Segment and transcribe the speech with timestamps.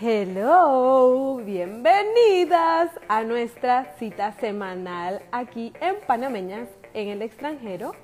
[0.00, 7.96] Hello, bienvenidas a nuestra cita semanal aquí en Panameñas en el extranjero.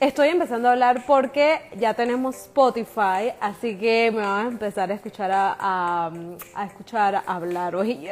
[0.00, 4.94] Estoy empezando a hablar porque ya tenemos Spotify, así que me van a empezar a
[4.94, 6.10] escuchar a,
[6.56, 8.08] a, escuchar hablar hoy.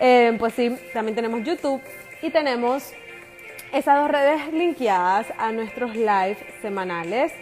[0.00, 1.80] Eh, pues sí, también tenemos YouTube
[2.20, 2.92] y tenemos
[3.72, 7.32] esas dos redes linkeadas a nuestros live semanales.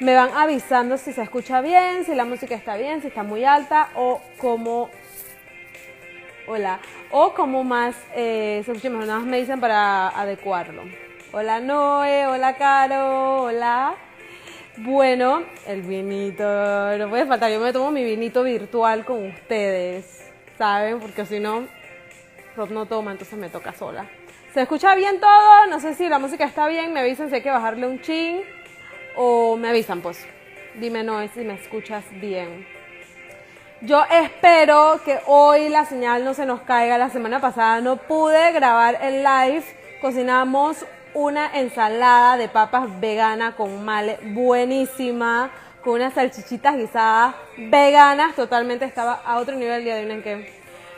[0.00, 3.44] Me van avisando si se escucha bien, si la música está bien, si está muy
[3.44, 4.90] alta o como...
[6.48, 6.80] Hola.
[7.12, 9.06] O como más eh, se escucha mejor.
[9.06, 10.82] Nada más me dicen para adecuarlo.
[11.32, 13.94] Hola Noé, hola Caro, hola.
[14.78, 16.44] Bueno, el vinito,
[16.98, 17.52] no puede faltar.
[17.52, 20.98] Yo me tomo mi vinito virtual con ustedes, ¿saben?
[20.98, 21.68] Porque si no,
[22.56, 24.06] Rob no toma, entonces me toca sola.
[24.52, 25.66] ¿Se escucha bien todo?
[25.68, 26.92] No sé si la música está bien.
[26.92, 28.42] Me avisan si hay que bajarle un chin
[29.16, 30.26] o me avisan, pues.
[30.74, 32.66] Dime no si me escuchas bien.
[33.80, 36.98] Yo espero que hoy la señal no se nos caiga.
[36.98, 39.64] La semana pasada no pude grabar el live.
[40.00, 45.50] Cocinamos una ensalada de papas vegana con male buenísima,
[45.84, 48.34] con unas salchichitas guisadas veganas.
[48.34, 49.86] Totalmente estaba a otro nivel.
[49.86, 50.50] Y adivinen que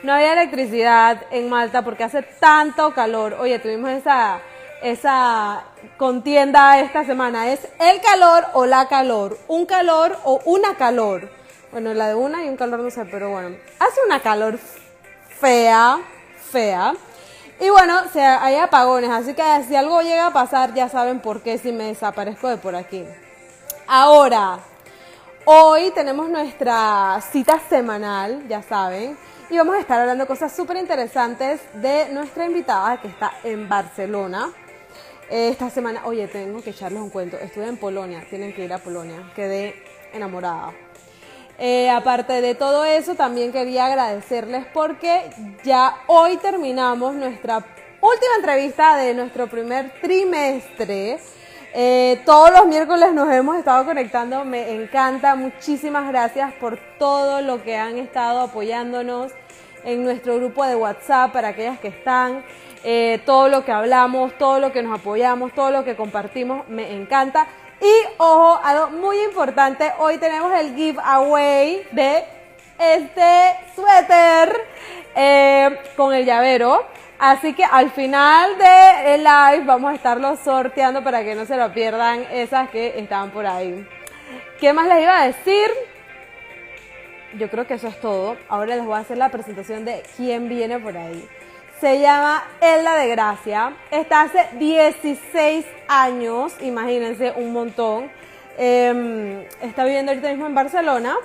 [0.03, 3.35] no había electricidad en Malta porque hace tanto calor.
[3.41, 4.41] Oye, tuvimos esa
[4.83, 5.65] esa
[5.97, 7.53] contienda esta semana.
[7.53, 9.39] ¿Es el calor o la calor?
[9.49, 11.31] ¿Un calor o una calor?
[11.73, 13.57] Bueno, la de una y un calor no sé, pero bueno.
[13.79, 14.59] Hace una calor
[15.41, 15.99] fea,
[16.51, 16.95] fea.
[17.59, 21.43] Y bueno, se, hay apagones, así que si algo llega a pasar ya saben por
[21.43, 23.05] qué si me desaparezco de por aquí.
[23.87, 24.59] Ahora,
[25.47, 29.17] hoy tenemos nuestra cita semanal, ya saben,
[29.49, 34.51] y vamos a estar hablando cosas súper interesantes de nuestra invitada que está en Barcelona.
[35.29, 37.37] Esta semana, oye, tengo que echarles un cuento.
[37.37, 39.33] Estuve en Polonia, tienen que ir a Polonia.
[39.35, 39.75] Quedé
[40.13, 40.73] enamorada.
[41.59, 45.31] Eh, aparte de todo eso, también quería agradecerles porque
[45.65, 47.57] ya hoy terminamos nuestra
[48.01, 51.19] última entrevista de nuestro primer trimestre.
[51.75, 55.35] Eh, todos los miércoles nos hemos estado conectando, me encanta.
[55.35, 59.33] Muchísimas gracias por todo lo que han estado apoyándonos
[59.85, 62.45] en nuestro grupo de WhatsApp para aquellas que están.
[62.89, 66.95] Eh, todo lo que hablamos, todo lo que nos apoyamos, todo lo que compartimos, me
[66.95, 67.49] encanta.
[67.81, 72.23] Y ojo, algo muy importante, hoy tenemos el giveaway de
[72.79, 74.57] este suéter
[75.17, 76.87] eh, con el llavero.
[77.19, 81.73] Así que al final del live vamos a estarlo sorteando para que no se lo
[81.73, 83.85] pierdan esas que estaban por ahí.
[84.61, 85.69] ¿Qué más les iba a decir?
[87.37, 88.37] Yo creo que eso es todo.
[88.49, 91.29] Ahora les voy a hacer la presentación de quién viene por ahí.
[91.81, 93.77] Se llama Elda de Gracia.
[93.91, 98.11] Está hace 16 años, imagínense, un montón.
[98.57, 101.17] Em, está viviendo ahorita mismo en Barcelona.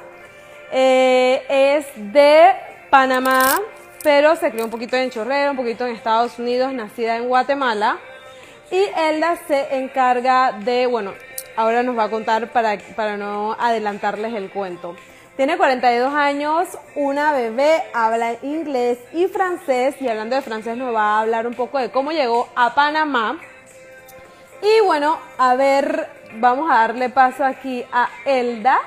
[0.73, 2.51] Eh, es de
[2.89, 3.61] Panamá,
[4.03, 7.99] pero se crió un poquito en Chorrero, un poquito en Estados Unidos, nacida en Guatemala.
[8.71, 11.13] Y Elda se encarga de, bueno,
[11.55, 14.97] ahora nos va a contar para, para no adelantarles el cuento.
[15.37, 21.17] Tiene 42 años, una bebé, habla inglés y francés y hablando de francés nos va
[21.17, 23.39] a hablar un poco de cómo llegó a Panamá.
[24.61, 28.79] Y bueno, a ver, vamos a darle paso aquí a Elda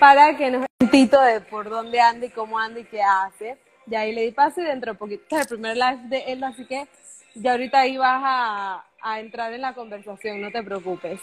[0.00, 3.58] para que nos tito de por dónde anda y cómo anda y qué hace.
[3.86, 6.48] Ya ahí le di paso y dentro de poquito es el primer live de Elda,
[6.48, 6.88] así que
[7.34, 11.20] ya ahorita ahí vas a, a entrar en la conversación, no te preocupes.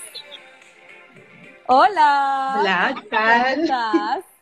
[1.68, 2.58] Hola.
[2.60, 3.56] Hola, ¿qué tal?
[3.56, 4.35] ¿Cómo estás?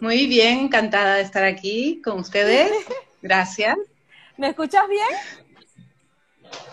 [0.00, 2.70] Muy bien, encantada de estar aquí con ustedes.
[3.22, 3.76] Gracias.
[4.36, 5.08] ¿Me escuchas bien?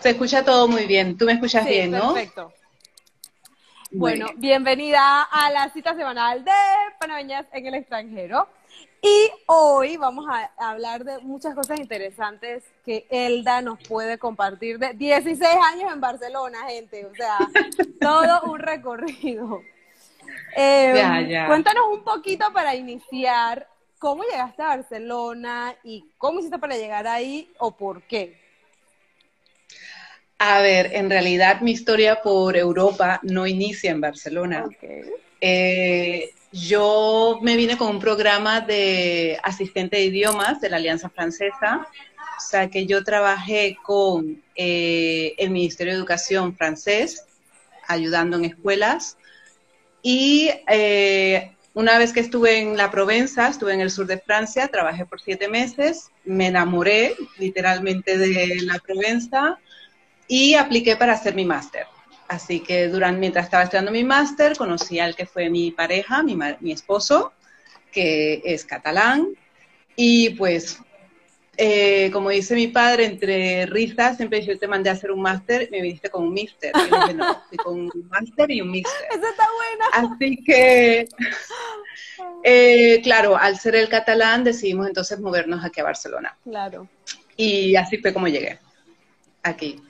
[0.00, 1.16] Se escucha todo muy bien.
[1.16, 2.14] Tú me escuchas bien, ¿no?
[2.14, 2.52] Perfecto.
[3.92, 6.52] Bueno, bienvenida a la cita semanal de
[7.00, 8.48] Panameñas en el extranjero.
[9.02, 14.92] Y hoy vamos a hablar de muchas cosas interesantes que Elda nos puede compartir de
[14.94, 15.42] 16
[15.72, 17.06] años en Barcelona, gente.
[17.06, 17.38] O sea,
[18.00, 19.62] todo un recorrido.
[20.56, 23.68] Em, cuéntanos un poquito para iniciar,
[23.98, 28.38] ¿cómo llegaste a Barcelona y cómo hiciste para llegar ahí o por qué?
[30.38, 34.64] A ver, en realidad mi historia por Europa no inicia en Barcelona.
[35.40, 41.86] Eh, yo me vine con un programa de asistente de idiomas de la Alianza Francesa,
[42.38, 47.26] o sea que yo trabajé con eh, el Ministerio de Educación francés,
[47.86, 49.18] ayudando en escuelas,
[50.02, 54.68] y eh, una vez que estuve en la Provenza, estuve en el sur de Francia,
[54.68, 59.58] trabajé por siete meses, me enamoré literalmente de la Provenza
[60.26, 61.86] y apliqué para hacer mi máster.
[62.28, 66.36] Así que durante, mientras estaba estudiando mi máster, conocí al que fue mi pareja, mi,
[66.60, 67.32] mi esposo,
[67.92, 69.28] que es catalán,
[69.96, 70.78] y pues,
[71.62, 75.68] eh, como dice mi padre, entre risas, siempre yo te mandé a hacer un máster,
[75.70, 76.72] me viniste con un mister.
[76.74, 79.06] Y dije, no, fui con un máster y un mister.
[79.10, 80.10] Eso está buena.
[80.10, 81.06] Así que,
[82.44, 86.34] eh, claro, al ser el catalán, decidimos entonces movernos aquí a Barcelona.
[86.44, 86.88] Claro.
[87.36, 88.58] Y así fue como llegué
[89.42, 89.82] aquí.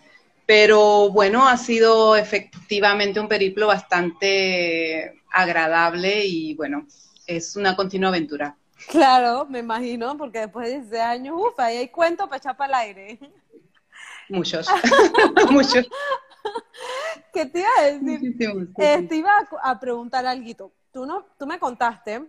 [0.47, 6.89] Pero bueno, ha sido efectivamente un periplo bastante agradable y bueno,
[7.29, 8.57] es una continua aventura.
[8.89, 12.69] Claro, me imagino, porque después de 16 años, uff, ahí hay cuentos para echar para
[12.69, 13.19] el aire.
[14.29, 14.69] Muchos,
[15.51, 15.89] muchos.
[17.33, 18.37] ¿Qué te iba a decir?
[18.79, 19.31] Eh, te iba
[19.63, 20.73] a, preguntar algo.
[20.93, 22.25] Tú, no, tú me contaste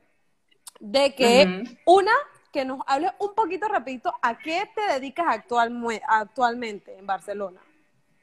[0.80, 2.12] de que, una,
[2.52, 5.72] que nos hables un poquito rapidito, ¿a qué te dedicas actual,
[6.08, 7.62] actualmente en Barcelona?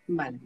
[0.07, 0.41] Vale.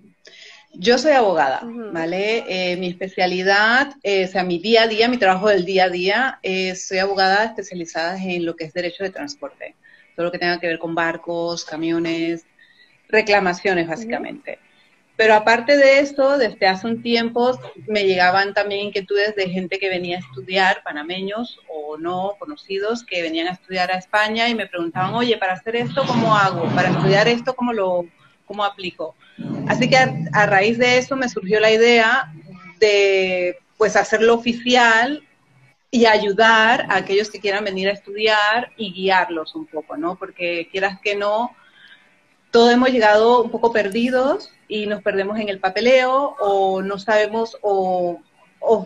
[0.74, 2.44] Yo soy abogada, ¿vale?
[2.48, 5.88] Eh, mi especialidad, eh, o sea, mi día a día, mi trabajo del día a
[5.90, 9.76] día, eh, soy abogada especializada en lo que es derecho de transporte,
[10.16, 12.46] todo lo que tenga que ver con barcos, camiones,
[13.08, 14.58] reclamaciones básicamente.
[15.14, 19.90] Pero aparte de eso, desde hace un tiempo me llegaban también inquietudes de gente que
[19.90, 24.66] venía a estudiar, panameños o no conocidos, que venían a estudiar a España y me
[24.66, 26.64] preguntaban, oye, para hacer esto, ¿cómo hago?
[26.74, 28.06] Para estudiar esto, ¿cómo lo
[28.46, 29.14] cómo aplico?
[29.68, 32.32] Así que a, raíz de eso me surgió la idea
[32.78, 35.22] de pues hacerlo oficial
[35.90, 40.16] y ayudar a aquellos que quieran venir a estudiar y guiarlos un poco, ¿no?
[40.16, 41.54] Porque quieras que no,
[42.50, 47.56] todos hemos llegado un poco perdidos y nos perdemos en el papeleo o no sabemos
[47.62, 48.20] o,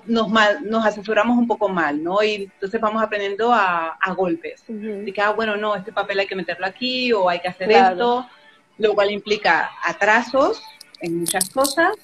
[0.07, 0.29] nos,
[0.63, 2.23] nos asesoramos un poco mal, ¿no?
[2.23, 4.65] Y entonces vamos aprendiendo a, golpes.
[4.69, 7.71] Uh que, ah, bueno, no, este papel hay que meterlo aquí o hay que hacer
[7.71, 8.27] esto
[8.79, 10.63] lo cual implica atrasos
[11.01, 11.95] en muchas cosas,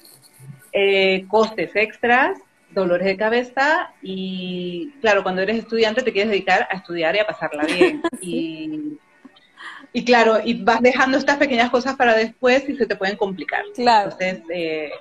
[0.71, 2.37] eh, costes extras,
[2.71, 7.27] dolores de cabeza y, claro, cuando eres estudiante te quieres dedicar a estudiar y a
[7.27, 8.01] pasarla bien.
[8.21, 13.63] y, claro, y vas dejando estas pequeñas cosas para después y se te pueden complicar.
[13.75, 14.11] Claro.
[14.11, 14.91] Entonces, eh,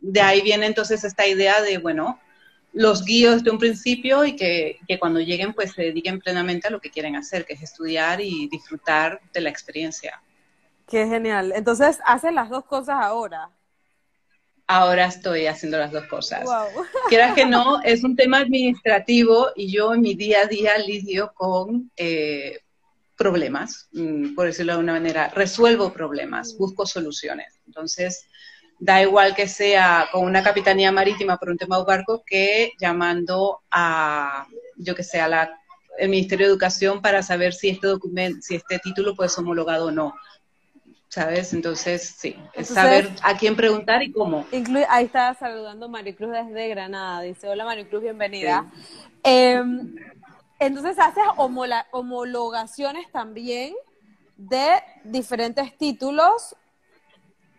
[0.00, 2.20] de ahí viene entonces esta idea de, bueno,
[2.72, 6.70] los guíos desde un principio y que, que, cuando lleguen pues se dediquen plenamente a
[6.70, 10.22] lo que quieren hacer, que es estudiar y disfrutar de la experiencia.
[10.90, 11.52] Qué genial.
[11.54, 13.48] Entonces, ¿haces las dos cosas ahora?
[14.66, 16.44] Ahora estoy haciendo las dos cosas.
[16.44, 16.84] Wow.
[17.08, 21.32] Quieras que no, es un tema administrativo y yo en mi día a día lidio
[21.34, 22.58] con eh,
[23.16, 25.28] problemas, mm, por decirlo de una manera.
[25.28, 27.60] Resuelvo problemas, busco soluciones.
[27.66, 28.26] Entonces,
[28.80, 33.60] da igual que sea con una capitanía marítima por un tema de barco que llamando
[33.70, 34.46] a,
[34.76, 35.60] yo que sé, a la,
[35.98, 39.86] el Ministerio de Educación para saber si este documento, si este título puede ser homologado
[39.86, 40.14] o no.
[41.10, 41.52] ¿Sabes?
[41.52, 44.46] Entonces, sí, es saber a quién preguntar y cómo.
[44.88, 48.70] ahí está saludando Maricruz desde Granada, dice, hola Maricruz, bienvenida.
[49.24, 49.96] Em,
[50.60, 51.24] entonces, haces
[51.90, 53.74] homologaciones también
[54.36, 56.54] de diferentes títulos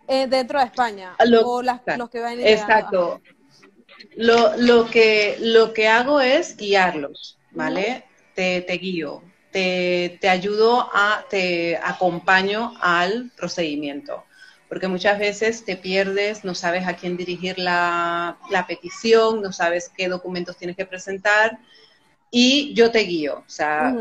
[0.07, 3.21] eh, dentro de España, o los que van Exacto.
[4.15, 8.05] Lo, lo, que, lo que hago es guiarlos, ¿vale?
[8.33, 9.21] te, te guío
[9.51, 14.25] te, te ayudo a, te acompaño al procedimiento
[14.71, 19.91] porque muchas veces te pierdes, no sabes a quién dirigir la, la, petición, no sabes
[19.97, 21.59] qué documentos tienes que presentar
[22.31, 23.39] y yo te guío.
[23.39, 23.93] O sea,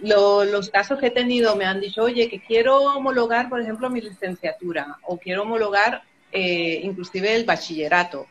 [0.00, 4.00] los casos que he tenido me han dicho, oye, que quiero homologar, por ejemplo, mi
[4.00, 8.26] licenciatura o quiero homologar eh, inclusive el bachillerato.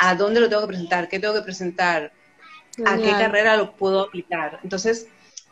[0.00, 1.08] ¿A dónde lo tengo que presentar?
[1.08, 2.10] ¿Qué tengo que presentar?
[2.84, 4.58] ¿A qué carrera lo puedo aplicar?
[4.64, 5.06] Entonces,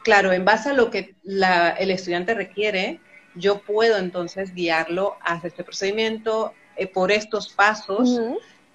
[0.06, 3.00] claro, en base a lo que el estudiante requiere,
[3.34, 8.20] yo puedo entonces guiarlo hacia este procedimiento eh, por estos pasos.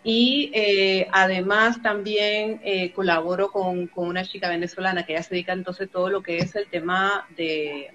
[0.03, 5.87] Y eh, además también eh, colaboro con, una chica venezolana que ya se dedica entonces
[5.87, 7.93] a todo lo que es el tema de,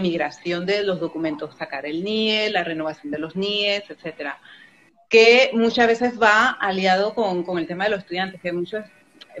[0.00, 4.40] migración de los documentos, sacar el NIE, la renovación de los NIEs, etcétera,
[5.08, 8.84] que muchas veces va aliado con, con el tema de los estudiantes, que muchos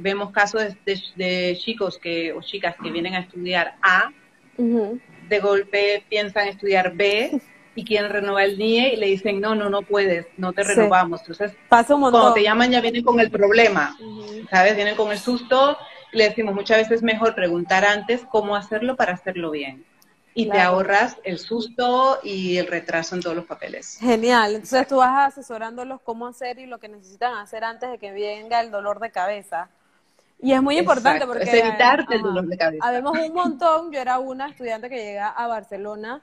[0.00, 4.10] vemos casos de, chicos que, o chicas que vienen a estudiar A,
[4.56, 7.40] de golpe piensan estudiar B
[7.74, 11.20] y quieren renovar el NIE y le dicen, no, no, no puedes, no te renovamos.
[11.20, 13.96] Entonces, Pasa un cuando te llaman ya vienen con el problema,
[14.50, 14.76] ¿sabes?
[14.76, 15.78] Vienen con el susto.
[16.12, 19.84] Le decimos muchas veces mejor preguntar antes cómo hacerlo para hacerlo bien.
[20.34, 23.98] Y te ahorras el susto y el retraso en todos los papeles.
[24.00, 24.54] Genial.
[24.54, 28.60] Entonces tú vas asesorándolos cómo hacer y lo que necesitan hacer antes de que venga
[28.60, 29.68] el dolor de cabeza.
[30.42, 31.44] Y es muy importante porque...
[31.44, 32.84] Es evitarte el dolor de cabeza.
[32.84, 36.20] Habemos un montón, yo era una estudiante que llega a Barcelona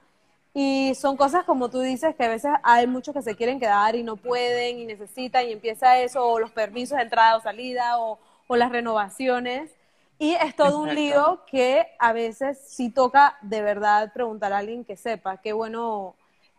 [0.54, 3.96] y son cosas como tú dices que a veces hay muchos que se quieren quedar
[3.96, 7.98] y no pueden y necesitan y empieza eso, o los permisos de entrada o salida
[8.00, 9.72] o, o las renovaciones.
[10.18, 14.84] Y es todo un lío que a veces sí toca de verdad preguntar a alguien
[14.84, 15.38] que sepa.
[15.38, 16.16] Qué bueno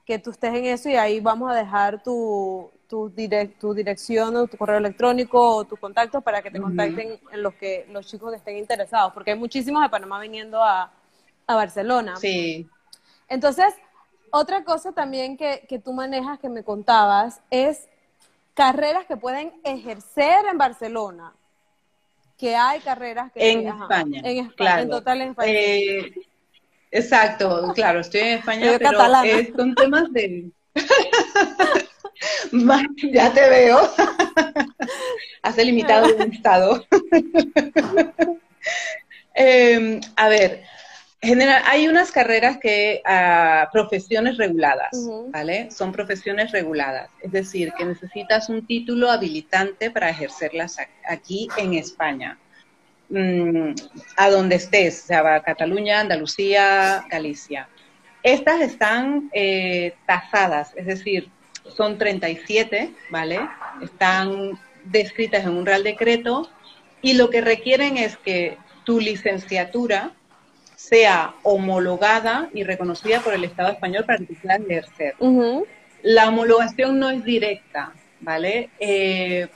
[0.06, 3.14] que tú estés en eso y ahí vamos a dejar tu, tu,
[3.60, 7.54] tu dirección o tu correo electrónico o tus contactos para que te contacten en los,
[7.54, 10.92] que, los chicos que estén interesados, porque hay muchísimos de Panamá viniendo a,
[11.46, 12.16] a Barcelona.
[12.16, 12.68] Sí.
[13.28, 13.72] Entonces,
[14.32, 17.88] otra cosa también que, que tú manejas, que me contabas, es
[18.54, 21.32] carreras que pueden ejercer en Barcelona
[22.36, 23.52] que hay carreras que...
[23.52, 24.20] En España.
[24.24, 25.52] En España, en total en España.
[25.52, 26.12] Eh,
[26.90, 30.50] exacto, claro, estoy en España, pero es con temas de...
[33.12, 33.78] ya te veo.
[35.42, 36.84] Has limitado un estado.
[39.34, 40.64] Em, a ver,
[41.22, 44.90] general, hay unas carreras que, uh, profesiones reguladas,
[45.28, 45.70] ¿vale?
[45.70, 52.38] Son profesiones reguladas, es decir, que necesitas un título habilitante para ejercerlas aquí en España,
[53.08, 53.72] mm,
[54.16, 57.68] a donde estés, sea, Cataluña, Andalucía, Galicia.
[58.22, 61.30] Estas están eh, tasadas, es decir,
[61.76, 63.40] son 37, ¿vale?
[63.82, 66.48] Están descritas en un real decreto
[67.02, 70.12] y lo que requieren es que tu licenciatura
[70.76, 75.14] sea homologada y reconocida por el Estado español para que puedas ejercer.
[76.02, 78.70] La homologación no es directa, ¿vale?
[78.78, 79.48] Eh,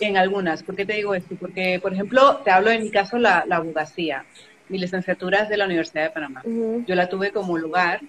[0.00, 0.62] en algunas.
[0.62, 1.36] ¿Por qué te digo esto?
[1.36, 4.24] Porque, por ejemplo, te hablo en mi caso la, la abogacía.
[4.68, 6.42] Mi licenciatura es de la Universidad de Panamá.
[6.44, 8.00] Yo la tuve como lugar,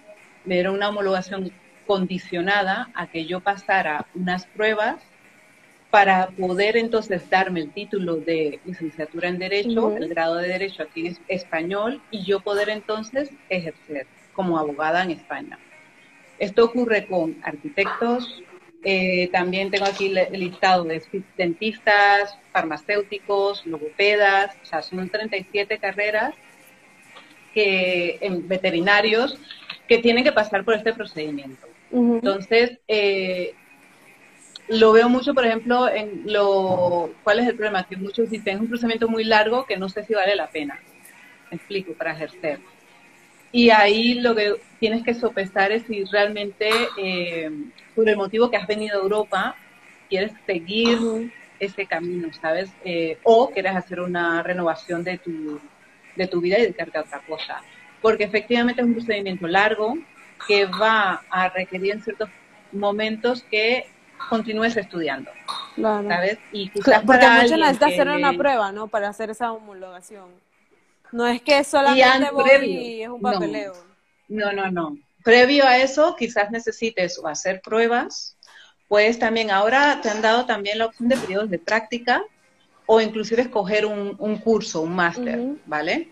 [0.45, 1.51] me dieron una homologación
[1.87, 4.97] condicionada a que yo pasara unas pruebas
[5.89, 11.07] para poder entonces darme el título de licenciatura en Derecho, el grado de Derecho aquí
[11.07, 15.57] en español, y yo poder entonces ejercer como abogada en España.
[16.37, 18.43] Esto ocurre con arquitectos,
[18.83, 21.01] eh, también tengo aquí el listado de
[21.35, 26.35] dentistas, farmacéuticos, logopedas, o sea, son 37 carreras
[27.53, 29.39] que, en veterinarios
[29.87, 31.67] que tienen que pasar por este procedimiento.
[31.91, 33.53] Entonces, eh,
[34.67, 37.11] lo veo mucho, por ejemplo, en lo...
[37.23, 37.87] ¿Cuál es el problema?
[37.87, 40.79] Que muchos dicen, es un procedimiento muy largo que no sé si vale la pena.
[41.49, 42.59] Me explico, para ejercer.
[43.51, 47.49] Y ahí lo que tienes que sopesar es si realmente, eh,
[47.95, 49.55] por el motivo que has venido a Europa,
[50.09, 52.69] quieres seguir ese camino, ¿sabes?
[52.83, 55.59] Eh, o quieres hacer una renovación de tu,
[56.15, 57.61] de tu vida y dedicarte a otra cosa.
[58.01, 59.97] Porque efectivamente es un procedimiento largo
[60.47, 62.29] que va a requerir en ciertos
[62.71, 63.87] momentos que
[64.29, 65.31] continúes estudiando.
[65.75, 66.07] Claro.
[66.07, 66.39] ¿Sabes?
[66.51, 68.87] Y quizás porque muchos necesitas hacer una prueba, ¿no?
[68.87, 70.29] Para hacer esa homologación.
[71.11, 73.73] No es que solamente voy y es un papeleo.
[74.27, 74.97] No, no, no.
[75.23, 78.37] Previo a eso, quizás necesites o hacer pruebas.
[78.87, 82.23] Pues también ahora te han dado también la opción de periodos de práctica
[82.85, 86.09] o inclusive escoger un, curso, un máster, ¿vale?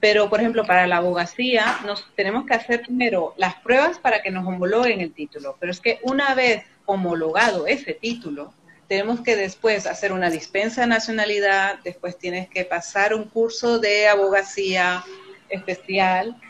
[0.00, 4.30] Pero, por ejemplo, para la abogacía nos tenemos que hacer primero las pruebas para que
[4.30, 5.56] nos homologuen el título.
[5.58, 8.52] Pero es que una vez homologado ese título,
[8.88, 14.08] tenemos que después hacer una dispensa de nacionalidad, después tienes que pasar un curso de
[14.08, 15.04] abogacía
[15.50, 16.40] especial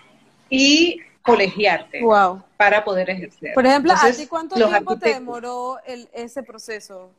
[0.49, 2.01] y colegiarte
[2.57, 3.55] para poder ejercer.
[3.55, 7.11] Por ejemplo, ¿a ti cuánto tiempo te demoró ese proceso?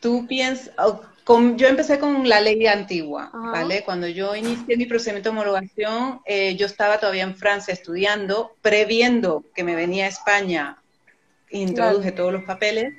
[0.00, 1.02] Tú piensas, oh,
[1.56, 3.84] yo empecé con la ley antigua, ¿vale?
[3.84, 9.44] Cuando yo inicié mi procedimiento de homologación, eh, yo estaba todavía en Francia estudiando, previendo
[9.54, 10.80] que me venía a España
[11.50, 12.94] introduje todos los papeles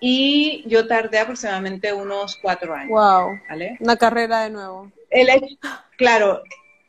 [0.00, 2.90] y yo tardé aproximadamente unos cuatro años.
[2.90, 3.38] Wow.
[3.80, 4.90] Una carrera de nuevo.
[5.10, 5.28] El
[5.96, 6.42] claro,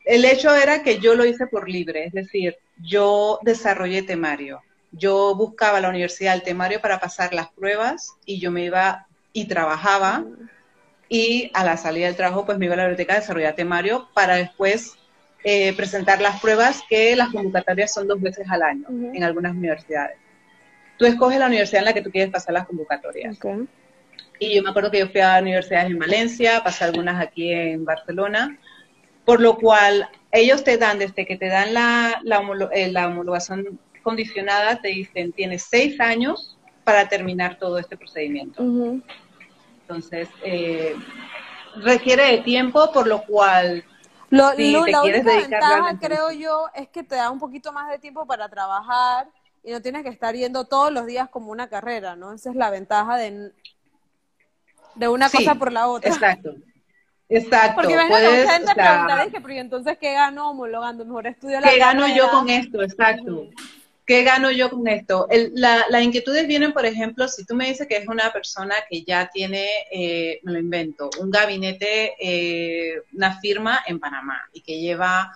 [0.05, 4.61] el hecho era que yo lo hice por libre, es decir, yo desarrollé temario.
[4.91, 9.45] Yo buscaba la universidad el temario para pasar las pruebas y yo me iba y
[9.45, 10.23] trabajaba
[11.09, 14.07] y a la salida del trabajo pues me iba a la biblioteca a desarrollar temario
[14.13, 14.93] para después
[15.43, 20.23] eh, presentar las pruebas que las convocatorias son dos veces al año en algunas universidades
[20.97, 23.37] tú escoges la universidad en la que tú quieres pasar las convocatorias.
[24.39, 27.85] Y yo me acuerdo que yo fui a universidades en Valencia, pasé algunas aquí en
[27.85, 28.57] Barcelona,
[29.25, 32.41] por lo cual ellos te dan, desde que te dan la, la,
[32.73, 38.61] eh, homologación condicionada, te dicen, tienes seis años para terminar todo este procedimiento.
[39.95, 40.95] Entonces, eh,
[41.75, 43.83] requiere de tiempo, por lo cual
[44.29, 47.71] lo, si te la quieres dedicar ventaja, creo yo, es que te da un poquito
[47.71, 49.27] más de tiempo para trabajar
[49.63, 52.33] y no tienes que estar yendo todos los días como una carrera, ¿no?
[52.33, 53.51] Esa es la ventaja de,
[54.95, 56.09] de una cosa por la otra.
[56.09, 56.55] Exacto.
[57.29, 57.75] Exacto.
[57.75, 61.05] Porque ves puedes, gente o pero entonces qué gano homologando?
[61.05, 62.81] Mejor estudio la ¿Qué gano yo con esto?
[62.81, 63.49] Exacto.
[64.13, 65.27] ¿Qué gano yo con esto?
[65.55, 69.31] las inquietudes vienen, por ejemplo, si tú me dices que es una persona que ya
[69.33, 75.35] tiene, eh, me lo invento, un gabinete, eh, una firma en Panamá y que lleva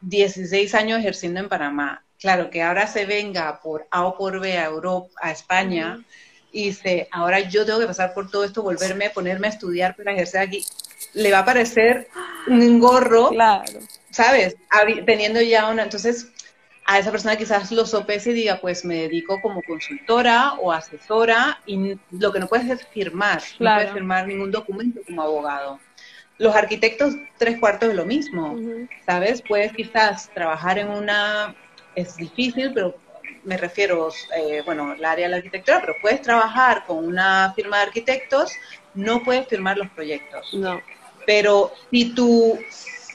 [0.00, 2.02] 16 años ejerciendo en Panamá.
[2.18, 6.04] Claro, que ahora se venga por A o por B a Europa, a España,
[6.50, 10.12] y dice, ahora yo tengo que pasar por todo esto, volverme, ponerme a estudiar para
[10.12, 10.66] ejercer aquí.
[11.14, 12.08] Le va a parecer
[12.48, 13.78] un gorro, claro.
[14.10, 14.56] ¿sabes?
[15.06, 15.84] Teniendo ya una...
[15.84, 16.32] Entonces,
[16.88, 21.60] a esa persona quizás lo sopese y diga, pues me dedico como consultora o asesora
[21.66, 25.78] y lo que no puedes es firmar, no puedes firmar ningún documento como abogado.
[26.38, 28.56] Los arquitectos, tres cuartos de lo mismo,
[29.04, 29.42] ¿sabes?
[29.46, 31.54] Puedes quizás trabajar en una,
[31.94, 32.96] es difícil, pero
[33.44, 37.76] me refiero, eh, bueno, el área de la arquitectura, pero puedes trabajar con una firma
[37.76, 38.52] de arquitectos,
[38.94, 40.54] no puedes firmar los proyectos.
[40.54, 40.80] No.
[41.26, 42.58] Pero si tú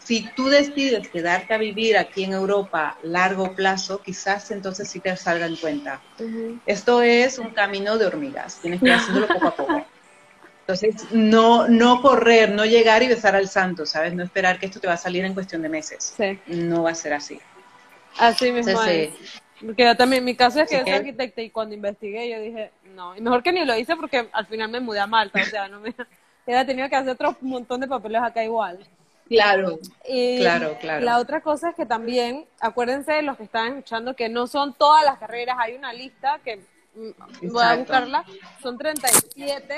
[0.03, 5.15] si tú decides quedarte a vivir aquí en Europa largo plazo, quizás entonces sí te
[5.15, 6.01] salga en cuenta.
[6.65, 9.85] Esto es un camino de hormigas, tienes que ir haciéndolo poco a poco.
[10.65, 14.13] Entonces, no, no correr, no llegar y besar al santo, ¿sabes?
[14.13, 16.15] No esperar que esto te va a salir en cuestión de meses.
[16.47, 17.37] No va a ser así.
[18.17, 19.11] Así mismo es.
[19.59, 22.71] Porque yo también, mi caso es que yo soy arquitecta y cuando investigué yo dije,
[22.95, 25.45] no, y mejor que ni lo hice porque al final me mudé a Malta, o
[25.45, 25.93] sea, no me...
[26.47, 28.79] He tenido que hacer otro montón de papeles acá igual.
[29.27, 29.79] Claro,
[30.37, 31.05] claro, claro.
[31.05, 35.03] La otra cosa es que también, acuérdense los que están escuchando, que no son todas
[35.05, 36.57] las carreras, hay una lista que
[36.95, 38.25] mm, voy a buscarla,
[38.61, 39.75] son 37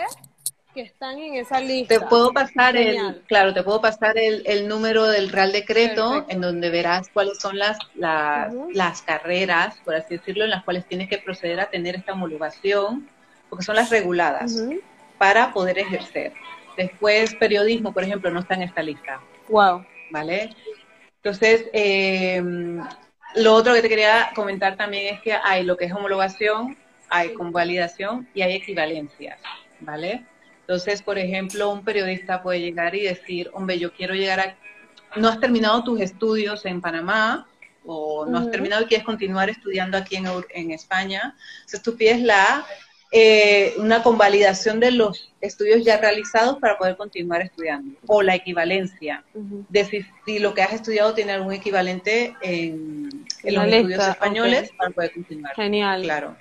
[0.76, 1.98] que están en esa lista.
[1.98, 6.70] Te puedo pasar el, claro, te puedo pasar el, número del Real Decreto, en donde
[6.70, 11.62] verás cuáles son las, las, carreras, por así decirlo, en las cuales tienes que proceder
[11.62, 13.10] a tener esta homologación,
[13.50, 14.66] porque son las reguladas,
[15.18, 16.34] para poder ejercer.
[16.76, 19.22] Después, periodismo, por ejemplo, no está en esta lista.
[19.50, 19.86] Wow.
[20.12, 20.56] ¿Vale?
[21.18, 22.42] Entonces, eh,
[23.36, 26.78] lo otro que te quería comentar también es que hay lo que es homologación,
[27.10, 29.40] hay convalidación y hay equivalencias,
[29.80, 30.26] ¿vale?
[30.62, 34.56] Entonces, por ejemplo, un periodista puede llegar y decir, hombre, yo quiero llegar a...
[35.16, 37.48] No has terminado tus estudios en Panamá
[37.86, 41.36] o no has terminado y quieres continuar estudiando aquí en, en España.
[41.58, 42.66] Entonces, tú pides la
[43.18, 49.24] eh, una convalidación de los estudios ya realizados para poder continuar estudiando, o la equivalencia,
[49.34, 49.86] de
[50.26, 55.56] si, lo que has estudiado tiene algún equivalente en, los estudios españoles para poder continuar.
[55.56, 56.02] Genial.
[56.02, 56.36] Claro.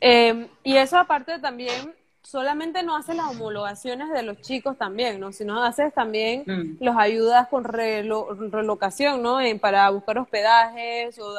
[0.00, 5.32] Eh, y eso aparte también, solamente no haces las homologaciones de los chicos también, ¿no?
[5.32, 6.82] Sino haces también mm.
[6.82, 9.38] los ayudas con relocación, ¿no?
[9.60, 11.34] para buscar hospedajes o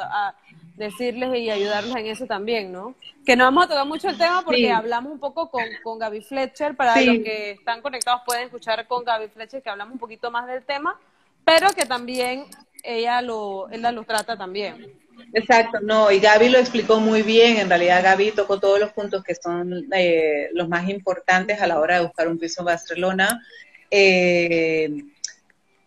[0.78, 2.96] decirles y ayudarlos en eso también, ¿no?
[3.26, 6.22] Que no vamos a tocar mucho el tema porque hablamos un poco con, con Gaby
[6.22, 10.30] Fletcher, para los que están conectados pueden escuchar con Gaby Fletcher que hablamos un poquito
[10.32, 11.00] más del tema,
[11.44, 12.46] pero que también
[12.84, 14.94] ella lo, ella lo trata también.
[15.34, 19.24] Exacto, no, y Gaby lo explicó muy bien, en realidad Gaby tocó todos los puntos
[19.24, 23.42] que son eh, los más importantes a la hora de buscar un piso en Barcelona.
[23.90, 25.04] Eh,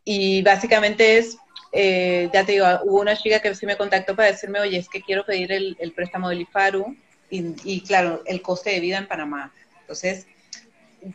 [0.05, 1.39] y básicamente es
[1.73, 4.89] eh, ya te digo, hubo una chica que sí me contactó para decirme, oye, es
[4.89, 6.97] que quiero pedir el, préstamo del IFARU
[7.31, 9.53] y, claro, el coste de vida en Panamá.
[9.81, 10.27] Entonces,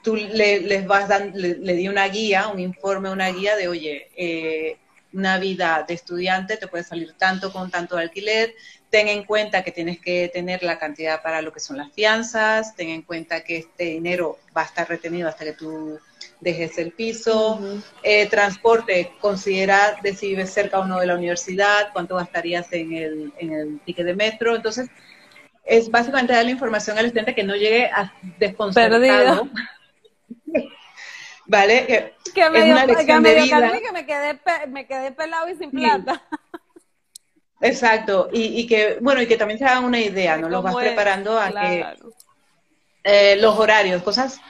[0.01, 4.77] tú le, les vas le, di una guía, un informe, una guía de, oye, eh,
[5.11, 8.53] una vida de estudiante te puede salir tanto con tanto de alquiler,
[8.89, 12.75] ten en cuenta que tienes que tener la cantidad para lo que son las fianzas,
[12.75, 15.99] ten en cuenta que este dinero va a estar retenido hasta que tú
[16.45, 17.59] dejes el piso,
[18.03, 22.93] eh, transporte, considera de si vives cerca o no de la universidad, cuánto gastarías en
[22.93, 24.87] el, en el ticket de metro, entonces
[25.65, 29.49] es básicamente dar la información al estudiante que no llegue a desconcertado.
[31.47, 31.85] ¿Vale?
[31.85, 36.21] Que, que me dio, que me, que me quedé, me quedé pelado y sin plata.
[37.61, 40.49] Exacto, y, y, que, bueno, y que también se hagan una idea, ¿no?
[40.49, 41.85] Los vas preparando a que
[43.07, 44.41] eh, los horarios, cosas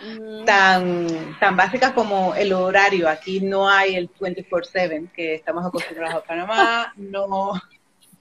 [0.46, 3.10] tan, tan básicas como el horario.
[3.10, 7.52] Aquí no hay el 24-7 que estamos acostumbrados a Panamá, no.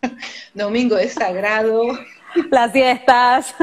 [0.55, 1.85] Domingo es sagrado.
[2.51, 3.55] Las fiestas.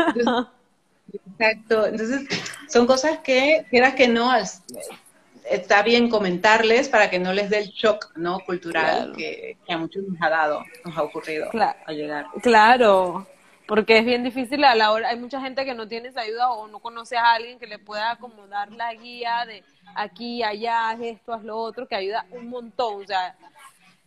[1.28, 1.88] Exacto.
[1.88, 2.26] Entonces,
[2.70, 4.32] son cosas que, quieras que no,
[5.50, 8.40] está bien comentarles para que no les dé el shock ¿no?
[8.40, 11.50] cultural que, a muchos nos ha dado, nos ha ocurrido
[11.86, 12.28] al llegar.
[12.42, 13.28] Claro,
[13.72, 16.52] porque es bien difícil a la hora, hay mucha gente que no tiene esa ayuda
[16.52, 19.64] o no conoce a alguien que le pueda como dar la guía de
[19.96, 23.34] aquí, allá, esto, haz lo otro, que ayuda un montón, o sea,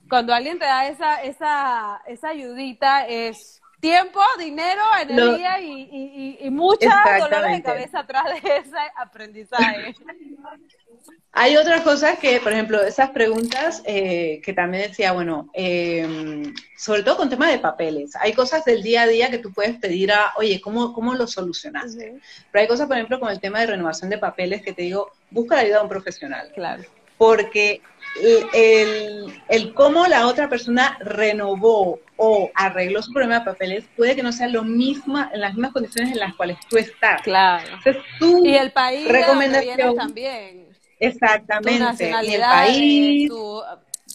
[0.06, 6.50] cuando alguien te da esa, esa, esa ayudita es tiempo, dinero, energía y, y, y,
[6.50, 9.94] mucha dolor de cabeza atrás de ese aprendizaje.
[11.36, 16.44] Hay otras cosas que, por ejemplo, esas preguntas eh, que también decía, bueno, eh,
[16.76, 19.76] sobre todo con temas de papeles, hay cosas del día a día que tú puedes
[19.78, 22.20] pedir a, oye, ¿cómo, cómo lo solucionaste?
[22.52, 25.10] Pero hay cosas, por ejemplo, con el tema de renovación de papeles que te digo,
[25.32, 26.52] busca la ayuda de un profesional.
[26.54, 26.84] Claro.
[27.18, 27.80] Porque
[28.52, 34.22] el, el, cómo la otra persona renovó o arregló su problema de papeles puede que
[34.22, 37.22] no sea lo mismo en las mismas condiciones en las cuales tú estás.
[37.22, 37.66] Claro.
[37.74, 40.73] Entonces, tú, y el país recomendación, también
[41.06, 42.12] Exactamente.
[42.22, 43.32] Ni el país,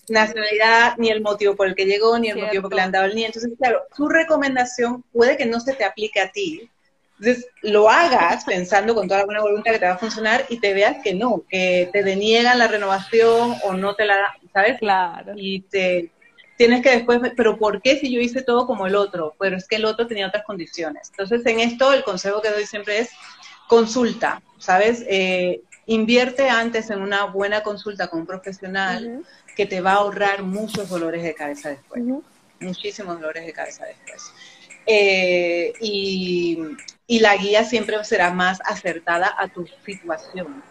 [0.10, 2.82] nacionalidad, ni el motivo por el que llegó, ni el motivo por el que le
[2.82, 3.28] han dado el niño.
[3.28, 6.70] Entonces, claro, su recomendación puede que no se te aplique a ti.
[7.20, 10.60] Entonces, lo hagas pensando con toda la buena voluntad que te va a funcionar y
[10.60, 14.80] te veas que no, que te deniegan la renovación o no te la dan, ¿sabes?
[14.80, 15.34] Claro.
[15.36, 16.12] Y te
[16.58, 19.36] tienes que después, pero ¿por qué si yo hice todo como el otro?
[19.40, 21.10] Pero es que el otro tenía otras condiciones.
[21.12, 23.10] Entonces, en esto, el consejo que doy siempre es
[23.68, 25.06] consulta, ¿sabes?
[25.08, 29.24] Eh, Invierte antes en una buena consulta con un profesional
[29.56, 32.04] que te va a ahorrar muchos dolores de cabeza después,
[32.60, 34.32] muchísimos dolores de cabeza después.
[34.86, 36.60] Eh, y,
[37.08, 40.62] la guía siempre será más acertada a tu situación,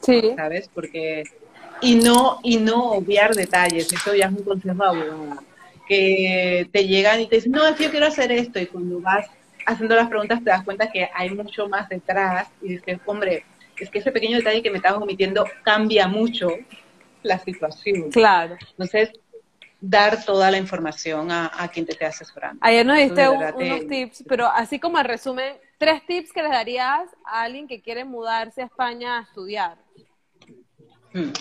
[0.00, 0.32] sí.
[0.36, 0.70] ¿sabes?
[0.72, 1.24] Porque
[1.82, 5.42] y no y no obviar detalles, eso ya es un consejo abogada,
[5.86, 9.02] que te llegan y te dicen, no, es que yo quiero hacer esto, y cuando
[9.02, 9.26] vas
[9.66, 13.44] haciendo las preguntas te das cuenta que hay mucho más detrás y dices, hombre,
[13.84, 16.50] es que ese pequeño detalle que me estás omitiendo cambia mucho
[17.22, 18.10] la situación.
[18.10, 18.56] Claro.
[18.70, 19.10] Entonces,
[19.80, 22.58] dar toda la información a, quien te esté asesorando.
[22.62, 27.10] Ayer nos diste unos tips, pero así como en resumen, tres tips que le darías
[27.24, 29.76] a alguien que quiere mudarse a España a estudiar.
[31.12, 31.32] Hmm.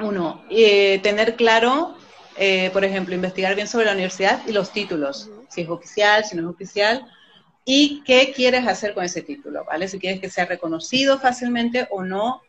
[0.00, 1.94] Uno, eh, tener claro,
[2.36, 6.36] eh, por ejemplo, investigar bien sobre la universidad y los títulos, si es oficial, si
[6.36, 7.06] no es oficial,
[7.64, 9.88] y qué quieres hacer con ese título, ¿vale?
[9.88, 12.42] Si quieres que sea reconocido fácilmente o no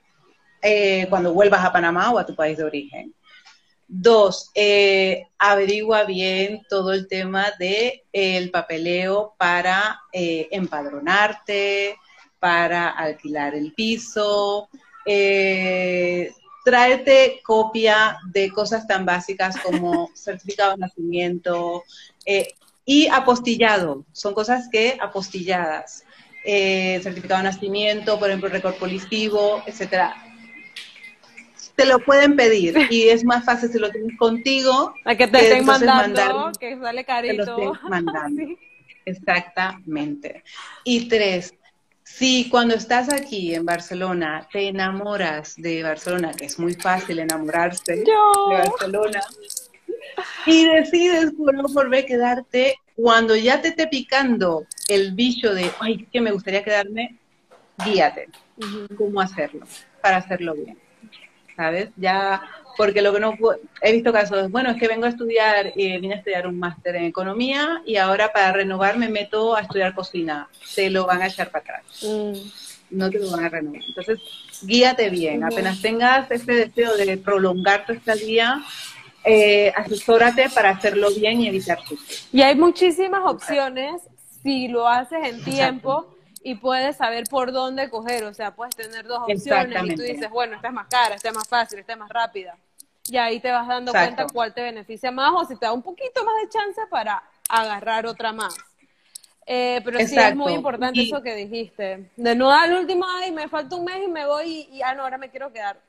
[0.61, 3.13] eh, cuando vuelvas a Panamá o a tu país de origen.
[3.87, 11.97] Dos, eh, averigua bien todo el tema del el papeleo para eh, empadronarte,
[12.39, 14.69] para alquilar el piso,
[16.63, 21.83] tráete copia de cosas tan básicas como certificado de nacimiento,
[22.85, 26.03] y apostillado, son cosas que apostilladas.
[26.43, 30.15] Eh, certificado de nacimiento, por ejemplo, récord policivo, etcétera.
[31.75, 34.93] Te lo pueden pedir y es más fácil si lo tienes contigo.
[35.05, 37.55] A que te estén mandando, que sale carito.
[37.55, 38.43] Te lo mandando.
[39.05, 40.43] Exactamente.
[40.83, 41.53] Y tres,
[42.03, 47.97] si cuando estás aquí en Barcelona te enamoras de Barcelona, que es muy fácil enamorarse
[47.97, 48.05] de
[48.49, 49.21] Barcelona,
[50.45, 55.71] y decides por no por B quedarte, cuando ya te esté picando el bicho de,
[55.79, 57.15] ay, que me gustaría quedarme,
[57.83, 58.29] guíate.
[58.97, 59.65] ¿Cómo hacerlo?
[60.01, 60.77] Para hacerlo bien.
[61.55, 61.89] ¿Sabes?
[61.97, 62.41] Ya,
[62.77, 63.37] porque lo que no
[63.81, 66.95] he visto casos, bueno, es que vengo a estudiar, eh, vine a estudiar un máster
[66.95, 70.47] en economía y ahora para renovar me meto a estudiar cocina.
[70.75, 72.03] Te lo van a echar para atrás.
[72.03, 72.33] Mm.
[72.91, 73.81] No te lo van a renovar.
[73.87, 74.19] Entonces,
[74.61, 75.43] guíate bien.
[75.43, 78.63] Apenas tengas ese deseo de prolongar tu estadía,
[79.23, 81.79] eh, asesórate para hacerlo bien y evitar.
[82.31, 84.01] Y hay muchísimas opciones
[84.41, 86.07] si lo haces en tiempo
[86.43, 90.29] y puedes saber por dónde coger, o sea, puedes tener dos opciones y tú dices,
[90.29, 92.57] bueno, esta es más cara, esta es más fácil, esta es más rápida.
[93.07, 95.81] Y ahí te vas dando cuenta cuál te beneficia más o si te da un
[95.81, 98.55] poquito más de chance para agarrar otra más.
[99.45, 102.09] Eh, pero sí es muy importante eso que dijiste.
[102.15, 104.93] De no dar el último, ay, me falta un mes y me voy y, ah,
[104.93, 105.79] no, ahora me quiero quedar.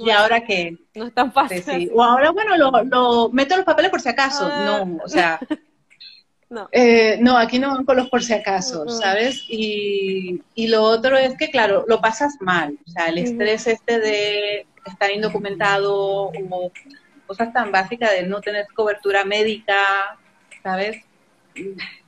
[0.00, 0.76] ¿Y ahora qué?
[0.94, 1.90] No es tan fácil.
[1.94, 4.48] O ahora, bueno, lo, meto los papeles por si acaso.
[4.50, 4.84] Ah.
[4.84, 5.38] No, o sea.
[6.50, 6.68] no.
[6.72, 9.44] Eh, no, aquí no van con los por si acaso, ¿sabes?
[9.48, 12.78] Y, y, lo otro es que, claro, lo pasas mal.
[12.86, 16.72] O sea, el estrés este de estar indocumentado o
[17.26, 20.18] cosas tan básicas de no tener cobertura médica,
[20.62, 21.04] ¿sabes?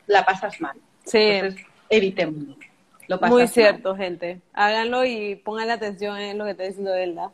[0.09, 0.77] La pasas mal.
[1.05, 1.19] Sí.
[1.19, 2.57] Entonces, evitémoslo.
[3.07, 4.41] Lo Muy cierto, gente.
[4.53, 7.31] Háganlo y pongan atención en lo que está diciendo Elda.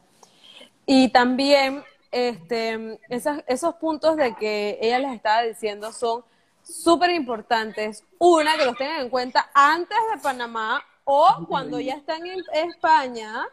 [0.87, 1.83] Y también
[2.15, 6.25] este, esos puntos de que ella les estaba diciendo son
[6.63, 8.05] súper importantes.
[8.19, 13.45] Una, que los tengan en cuenta antes de Panamá o cuando ya están en España,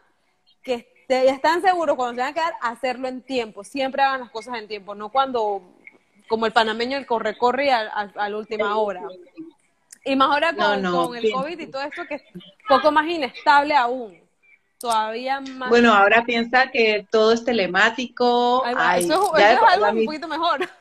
[0.62, 3.64] que ya están seguros cuando se van a quedar, hacerlo en tiempo.
[3.64, 5.62] Siempre hagan las cosas en tiempo, no cuando,
[6.28, 9.02] como el panameño, el corre-corre a la última hora.
[10.04, 13.74] Y más ahora con, el COVID y todo esto que es un poco más inestable
[13.74, 14.20] aún.
[14.78, 15.68] Todavía más.
[15.68, 18.64] Bueno, ahora piensa que todo es telemático.
[18.96, 20.68] eso, es algo un poquito mejor.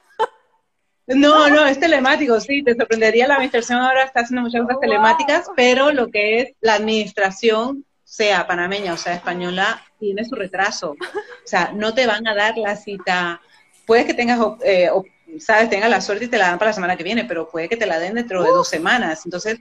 [1.08, 4.80] No, no, es telemático, sí, te sorprendería, la administración ahora está haciendo muchas cosas oh,
[4.80, 10.92] telemáticas, pero lo que es la administración sea panameña o sea española, tiene su retraso.
[10.92, 13.42] O sea, no te van a dar la cita.
[13.86, 14.90] Puede que tengas, eh,
[15.40, 17.70] sabes, tengas la suerte y te la dan para la semana que viene, pero puede
[17.70, 19.22] que te la den dentro de dos semanas.
[19.26, 19.60] Entonces,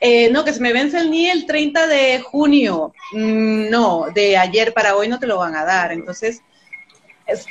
[0.00, 2.92] eh, no, que se me vence el NIE el 30 de junio.
[3.12, 5.92] Mm, no, de ayer para hoy no te lo van a dar.
[5.92, 6.42] Entonces,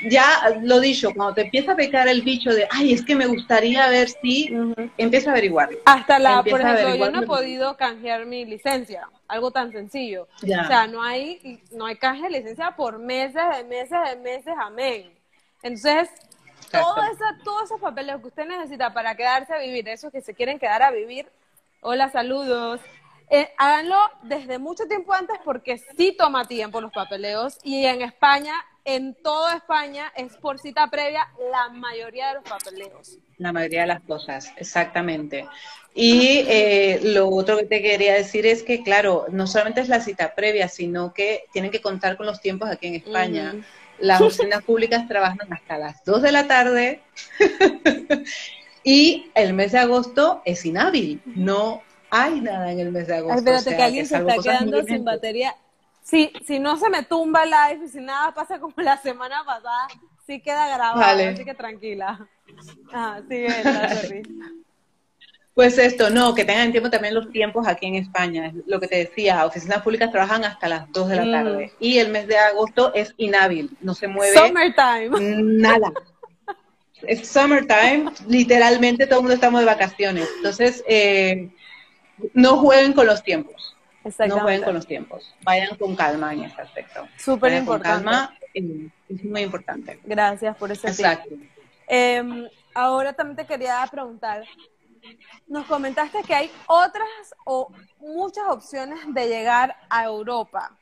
[0.09, 3.25] ya lo dicho, cuando te empieza a pecar el bicho de, ay, es que me
[3.25, 4.53] gustaría ver si,
[4.97, 5.69] empieza a averiguar.
[5.85, 10.27] Hasta la, por ejemplo, yo no he podido canjear mi licencia, algo tan sencillo.
[10.43, 14.53] O sea, no hay, no hay canje de licencia por meses, de meses, de meses,
[14.59, 15.11] amén.
[15.63, 16.09] Entonces,
[16.81, 20.33] todo esa, todos esos papeles que usted necesita para quedarse a vivir, esos que se
[20.33, 21.27] quieren quedar a vivir,
[21.81, 22.81] hola, saludos,
[23.29, 28.53] eh, háganlo desde mucho tiempo antes porque sí toma tiempo los papeleos y en España
[28.85, 33.17] en toda España es por cita previa la mayoría de los papeleos.
[33.37, 35.47] La mayoría de las cosas, exactamente.
[35.95, 40.01] Y eh, lo otro que te quería decir es que, claro, no solamente es la
[40.01, 43.55] cita previa, sino que tienen que contar con los tiempos aquí en España.
[43.99, 47.01] Las oficinas públicas trabajan hasta las 2 de la tarde
[48.83, 51.21] y el mes de agosto es inhábil.
[51.25, 53.37] No hay nada en el mes de agosto.
[53.37, 55.55] espérate, que alguien se está quedando sin batería
[56.03, 59.87] si, si no se me tumba el live, si nada pasa como la semana pasada,
[60.27, 62.27] sí queda grabado, así que tranquila.
[62.91, 63.45] Ah, sí,
[65.53, 68.51] Pues esto, no, que tengan tiempo también los tiempos aquí en España.
[68.65, 71.31] Lo que te decía, oficinas públicas trabajan hasta las 2 de la mm.
[71.31, 71.73] tarde.
[71.79, 74.35] Y el mes de agosto es inhábil, no se mueve.
[74.35, 75.09] Summertime.
[75.19, 75.91] Nada.
[77.03, 80.27] Es summertime, literalmente todo el mundo estamos de vacaciones.
[80.37, 81.49] Entonces, eh,
[82.33, 83.75] no jueguen con los tiempos.
[84.27, 85.33] No jueguen con los tiempos.
[85.43, 87.07] Vayan con calma en este aspecto.
[87.17, 88.03] Súper importante.
[88.03, 89.99] Con calma es muy importante.
[90.03, 91.35] Gracias por ese Exacto.
[91.87, 94.43] Em, ahora también te quería preguntar,
[95.47, 100.77] nos comentaste que hay otras o muchas opciones de llegar a Europa.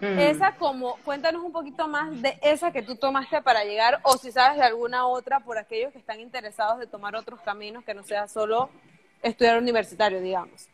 [0.00, 0.18] Mm.
[0.18, 4.32] Esa como, cuéntanos un poquito más de esa que tú tomaste para llegar o si
[4.32, 8.02] sabes de alguna otra por aquellos que están interesados de tomar otros caminos que no
[8.02, 8.70] sea solo
[9.22, 10.68] estudiar universitario, digamos.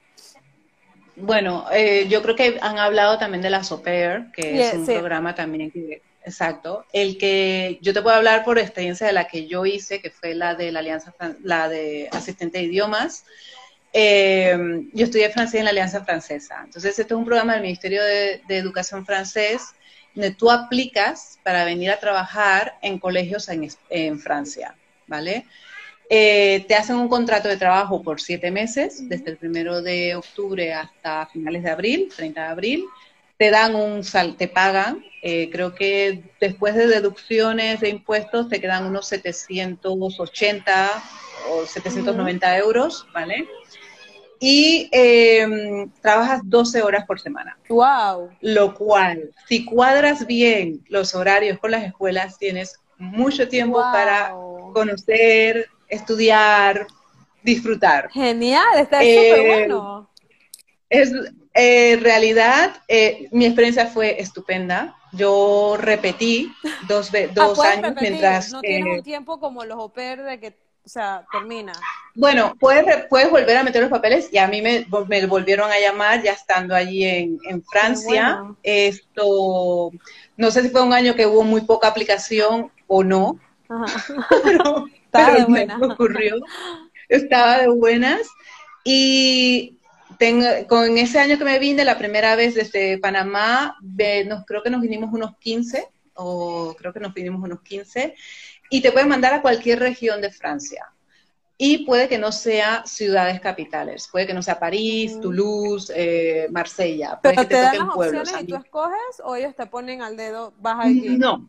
[1.17, 5.35] Bueno, eh, yo creo que han hablado también de la SOPER, que es un programa
[5.35, 9.65] también que, exacto, el que yo te puedo hablar por experiencia de la que yo
[9.65, 13.25] hice, que fue la de la Alianza, la de asistente de idiomas.
[13.93, 16.61] Eh, yo estudié francés en la Alianza Francesa.
[16.65, 19.63] Entonces, este es un programa del Ministerio de, de Educación francés
[20.15, 24.75] donde tú aplicas para venir a trabajar en colegios en, en Francia,
[25.07, 25.47] ¿vale?
[26.09, 30.73] Eh, te hacen un contrato de trabajo por siete meses, desde el primero de octubre
[30.73, 32.85] hasta finales de abril, 30 de abril.
[33.37, 38.61] Te dan un sal, te pagan, eh, creo que después de deducciones de impuestos te
[38.61, 40.91] quedan unos 780
[41.51, 43.49] o 790 euros, ¿vale?
[44.39, 47.59] Y em, trabajas 12 horas por semana.
[47.69, 48.31] ¡Wow!
[48.41, 54.33] Lo cual, si cuadras bien los horarios con las escuelas, tienes mucho tiempo para
[54.73, 56.87] conocer, estudiar,
[57.43, 58.11] disfrutar.
[58.13, 60.11] Genial, está súper eh, bueno.
[60.89, 61.13] Es,
[61.57, 64.95] eh, en realidad, eh, mi experiencia fue estupenda.
[65.13, 66.53] Yo repetí
[66.87, 68.53] dos, ah, dos años mientras...
[68.53, 71.73] No tienes un tiempo como los au de que, o sea, termina.
[72.15, 75.81] Bueno, puedes, puedes volver a meter los papeles y a mí me, me volvieron a
[75.81, 78.43] llamar ya estando allí en, en Francia.
[78.63, 79.91] Esto,
[80.37, 83.41] no sé si fue un año que hubo muy poca aplicación o no,
[84.45, 85.83] pero estaba de buenas.
[85.83, 86.37] ocurrió.
[87.09, 88.29] Estaba de buenas.
[88.85, 89.76] Y
[90.19, 93.77] tengo, con ese año que me vine, la primera vez desde Panamá,
[94.27, 98.15] nos, creo que nos vinimos unos 15, o creo que nos vinimos unos 15,
[98.71, 100.87] y te pueden mandar a cualquier región de Francia.
[101.59, 105.21] Y puede que no sea ciudades capitales, puede que no sea París, mm.
[105.23, 107.19] Toulouse, eh, Marsella.
[107.23, 110.17] Puede ¿Pero que te, dan las opciones y tú escoges o ellos te ponen al
[110.19, 111.17] dedo, baja aquí?
[111.17, 111.49] No,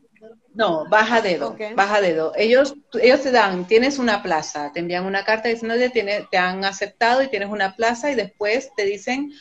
[0.57, 2.33] no, baja dedo, baja dedo.
[2.35, 6.65] Ellos, ellos te dan, tienes una plaza, te envían una carta diciendo que te han
[6.65, 9.31] aceptado y tienes una plaza y después te dicen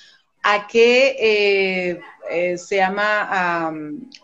[0.42, 2.00] a qué eh,
[2.30, 3.72] eh, se llama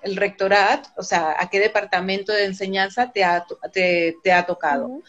[0.02, 5.00] el rectorat, o sea, a qué departamento de enseñanza te ha, te, ha tocado.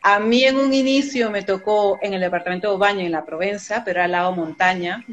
[0.00, 3.82] A mí en un inicio me tocó en el departamento de Obaña, en la Provenza,
[3.84, 5.04] pero al lado montaña.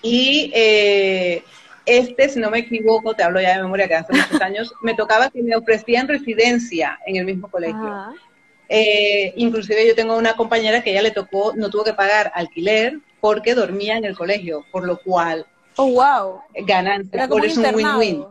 [0.00, 1.44] Y eh,
[1.88, 4.94] este, si no me equivoco, te hablo ya de memoria que hace muchos años, me
[4.94, 8.14] tocaba que me ofrecían residencia en el mismo colegio.
[8.68, 12.98] Eh, inclusive yo tengo una compañera que ella le tocó, no tuvo que pagar alquiler
[13.20, 15.46] porque dormía en el colegio, por lo cual...
[15.76, 16.40] Oh, wow.
[16.66, 18.24] Ganancia, por eso un win-win.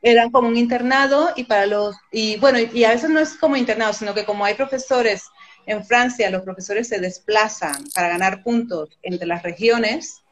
[0.00, 1.96] Eran como un internado y para los...
[2.10, 5.24] Y bueno, y a veces no es como internado, sino que como hay profesores
[5.66, 10.23] en Francia, los profesores se desplazan para ganar puntos entre las regiones,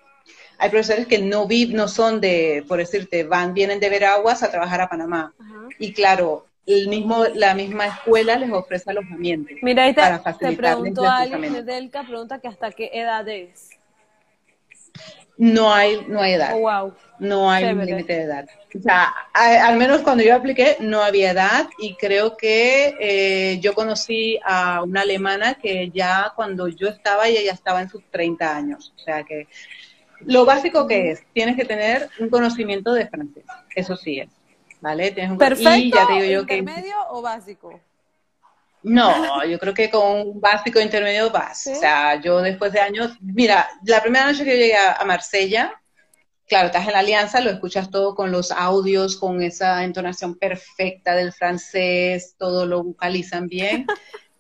[0.62, 4.51] hay profesores que no viven, no son de, por decirte, van, vienen de Veraguas a
[4.53, 5.35] trabajar a Panamá.
[5.81, 9.53] Y claro, el mismo, la misma escuela les ofrece alojamiento.
[9.61, 13.70] Mira, ahí te, para te pregunto a alguien, Delca pregunta que hasta qué edad es.
[15.37, 16.53] No hay, no hay edad.
[16.55, 16.94] Oh, wow.
[17.18, 18.46] No hay límite de edad.
[18.72, 23.75] O sea, al menos cuando yo apliqué no había edad y creo que eh, yo
[23.75, 28.57] conocí a una alemana que ya cuando yo estaba, ella ya estaba en sus 30
[28.57, 28.92] años.
[28.94, 29.48] O sea que
[30.26, 33.44] lo básico que es, tienes que tener un conocimiento de francés.
[33.74, 34.30] Eso sí es.
[34.80, 35.12] ¿Vale?
[35.12, 37.80] Tienes un Perfecto, y ya te digo yo intermedio o básico?
[38.82, 41.68] No, yo creo que con un básico intermedio vas.
[41.68, 45.72] O sea, yo después de años, mira, la primera noche que yo llegué a, Marsella,
[46.48, 51.14] claro, estás en la alianza, lo escuchas todo con los audios, con esa entonación perfecta
[51.14, 53.87] del francés, todo lo vocalizan bien.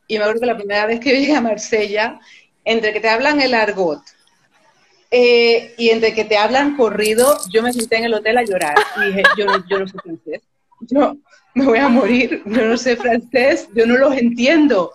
[0.08, 2.20] Y me acuerdo que la primera vez que llegué a Marsella,
[2.64, 4.02] entre que te hablan el argot
[5.14, 8.74] eh, y entre que te hablan corrido, yo me senté en el hotel a llorar.
[8.96, 10.40] Y dije, yo no, yo no sé francés.
[10.80, 11.16] Yo,
[11.54, 14.92] me voy a morir, yo no sé francés, yo no los entiendo.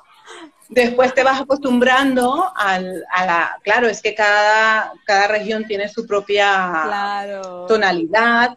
[0.69, 6.06] Después te vas acostumbrando al, a la, claro, es que cada, cada región tiene su
[6.06, 7.23] propia
[7.67, 8.56] tonalidad,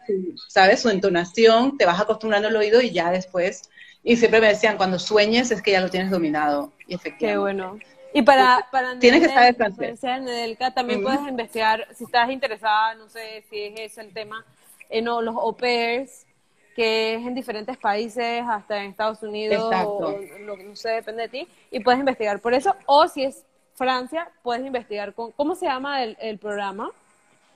[0.49, 0.81] ¿sabes?
[0.81, 3.69] Su entonación, te vas acostumbrando al oído y ya después,
[4.03, 6.73] y siempre me decían, cuando sueñes es que ya lo tienes dominado.
[6.87, 7.27] Y efectivamente.
[7.27, 7.79] Qué bueno.
[8.13, 9.99] Y para, para tienes que saber francés.
[10.75, 14.45] también puedes investigar, si estás interesada, no sé si es ese el tema,
[14.89, 16.25] en los au pairs,
[16.75, 21.47] que es en diferentes países, hasta en Estados Unidos, o, no sé, depende de ti,
[21.69, 23.43] y puedes investigar por eso, o si es
[23.75, 26.91] Francia, puedes investigar con, ¿cómo se llama el, programa?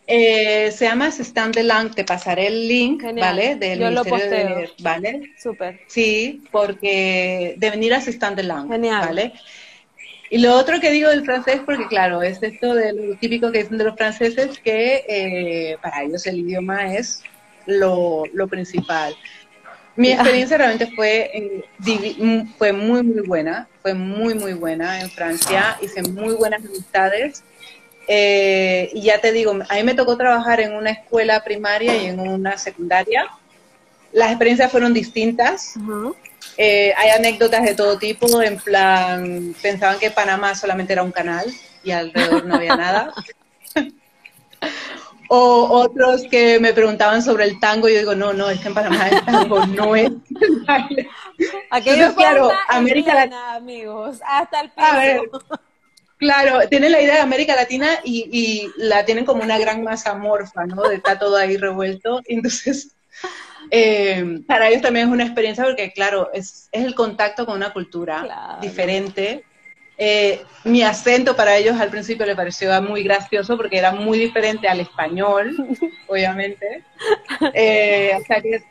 [0.08, 3.56] Eh, se llama Stand de Lang, te pasaré el link, ¿vale?
[3.56, 4.66] Del Yo lo posteo.
[4.80, 5.32] ¿vale?
[5.38, 5.82] Súper.
[5.88, 9.06] Sí, porque de venir a Stand Lang, Genial.
[9.06, 9.34] ¿vale?
[10.30, 13.60] Y lo otro que digo del francés, porque claro, es esto de lo típico que
[13.60, 17.22] dicen de los franceses, que eh, para ellos el idioma es
[17.66, 19.16] lo, principal.
[19.96, 25.78] Mi experiencia realmente fue, eh, fue muy, muy buena, fue muy, muy buena en Francia,
[25.82, 27.44] hice muy buenas amistades.
[28.08, 32.08] Eh, y ya te digo, a mí me tocó trabajar en una escuela primaria y
[32.08, 33.28] en una secundaria.
[34.12, 35.76] Las experiencias fueron distintas.
[36.58, 41.46] Eh, hay anécdotas de todo tipo, en plan, pensaban que Panamá solamente era un canal
[41.84, 43.14] y alrededor no había nada.
[45.28, 48.68] O otros que me preguntaban sobre el tango y yo digo, no, no, es que
[48.68, 50.12] en Panamá el tango no es
[51.72, 54.88] Aquello claro, América Latina, amigos, hasta el piso.
[54.88, 55.22] A ver,
[56.18, 60.14] claro, tienen la idea de América Latina y, y, la tienen como una gran masa
[60.14, 60.84] morfa, ¿no?
[60.84, 62.22] De está todo ahí revuelto.
[62.26, 62.95] Entonces,
[63.72, 67.74] eh, para ellos también es una experiencia porque, claro, es, es el contacto con una
[67.74, 69.44] cultura diferente
[69.98, 74.68] eh, mi acento para ellos al principio les pareció muy gracioso porque era muy diferente
[74.68, 75.56] al español,
[76.08, 76.84] obviamente.
[77.54, 78.62] Eh, sea que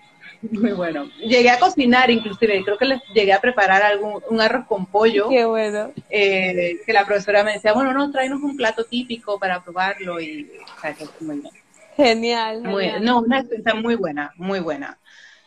[0.51, 1.07] muy bueno.
[1.21, 5.31] Llegué a cocinar inclusive, creo que les llegué a preparar algún, un arroz con pollo.
[5.31, 5.93] Qué bueno.
[6.11, 10.51] Eh, que la profesora me decía, bueno, no, tráenos un plato típico para probarlo y,
[10.77, 11.64] o sea, que es muy bien.
[11.97, 12.63] Genial,
[13.03, 14.99] No, una experiencia muy buena, muy buena.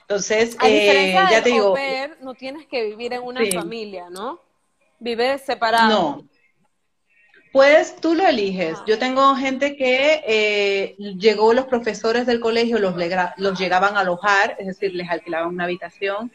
[0.02, 1.76] Entonces, ya te digo...
[2.22, 4.40] no tienes que vivir en una familia, ¿no?
[5.00, 5.90] ¿Vive separado?
[5.90, 6.28] No.
[7.52, 8.78] Pues tú lo eliges.
[8.86, 12.96] Yo tengo gente que eh, llegó los profesores del colegio, los,
[13.38, 16.32] los llegaban a alojar, es decir, les alquilaban una habitación.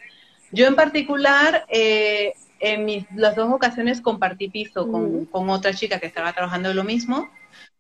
[0.50, 5.98] Yo en particular, eh, en mis, las dos ocasiones compartí piso con, con, otra chica
[5.98, 7.30] que estaba trabajando lo mismo,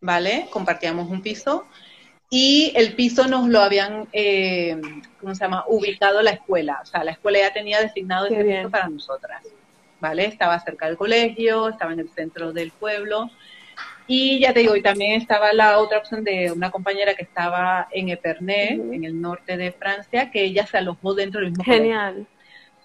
[0.00, 0.46] ¿vale?
[0.50, 1.66] Compartíamos un piso.
[2.34, 4.80] Y el piso nos lo habían, eh,
[5.20, 5.64] ¿cómo se llama?
[5.68, 6.80] Ubicado la escuela.
[6.82, 9.42] O sea, la escuela ya tenía designado ese piso para nosotras.
[10.00, 10.24] ¿vale?
[10.24, 13.30] Estaba cerca del colegio, estaba en el centro del pueblo.
[14.06, 17.86] Y ya te digo, y también estaba la otra opción de una compañera que estaba
[17.92, 22.26] en Epernay, en el norte de Francia, que ella se alojó dentro del mismo Genial.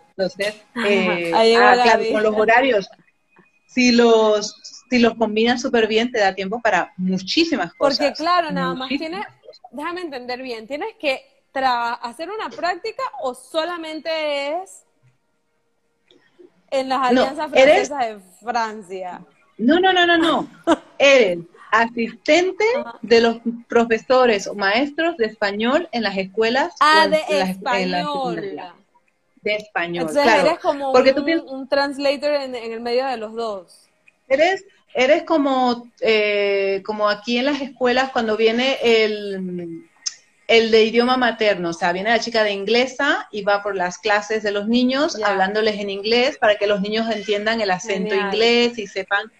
[0.09, 2.89] Entonces, eh, ah, claro, con los horarios,
[3.65, 4.55] si los,
[4.89, 7.97] si los combinan súper bien, te da tiempo para muchísimas cosas.
[7.97, 9.25] Porque claro, nada más tienes,
[9.71, 11.21] déjame entender bien, tienes que
[11.63, 14.09] hacer una práctica o solamente
[14.61, 14.83] es
[16.69, 19.21] en las alianzas francesas de Francia.
[19.57, 20.47] No, no, no, no, no.
[20.99, 21.39] eres
[21.71, 22.63] asistente
[23.01, 26.73] de los profesores o maestros de español en las escuelas.
[26.79, 28.35] Ah, de español.
[29.41, 30.09] de español.
[30.15, 33.89] eres como Porque un, tú un translator en, el medio de los dos.
[34.27, 34.65] Eres,
[34.97, 39.87] eres como, eh, como aquí en las escuelas cuando viene el
[40.47, 43.97] el de idioma materno, o sea, viene la chica de inglesa y va por las
[43.97, 48.79] clases de los niños hablándoles en inglés para que los niños entiendan el acento inglés
[48.79, 49.31] y sepan.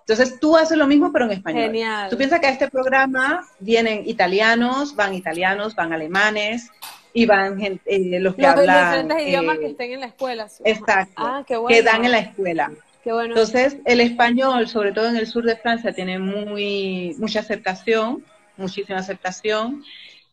[0.00, 1.66] Entonces tú haces lo mismo, pero en español.
[1.66, 2.10] Genial.
[2.10, 6.68] Tú piensas que a este programa vienen italianos, van italianos, van alemanes
[7.12, 7.78] y van eh,
[8.20, 8.84] los que los hablan.
[8.84, 10.48] diferentes eh, idiomas que estén en la escuela.
[10.64, 11.14] Exacto.
[11.16, 11.74] Ah, qué bueno.
[11.74, 12.72] Que dan en la escuela.
[13.06, 13.34] Qué bueno.
[13.36, 18.24] Entonces, el español, sobre todo en el sur de Francia, tiene muy, mucha aceptación,
[18.56, 19.84] muchísima aceptación.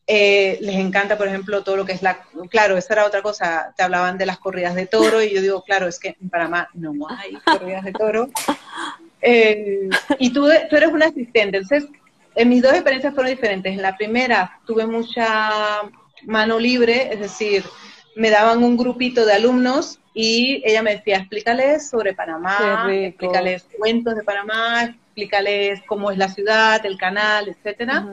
[0.08, 2.24] Eh, les encanta, por ejemplo, todo lo que es la...
[2.50, 5.64] Claro, esa era otra cosa, te hablaban de las corridas de toro y yo digo,
[5.64, 8.30] claro, es que en Panamá no hay corridas de toro.
[9.26, 9.88] Eh,
[10.20, 11.86] y tú, tú eres un asistente, entonces,
[12.36, 13.72] en mis dos experiencias fueron diferentes.
[13.72, 15.84] En la primera tuve mucha
[16.24, 17.64] mano libre, es decir,
[18.18, 24.16] me daban un grupito de alumnos y ella me decía, explícales sobre Panamá, explícales cuentos
[24.16, 28.06] de Panamá, explícales cómo es la ciudad, el canal, etcétera.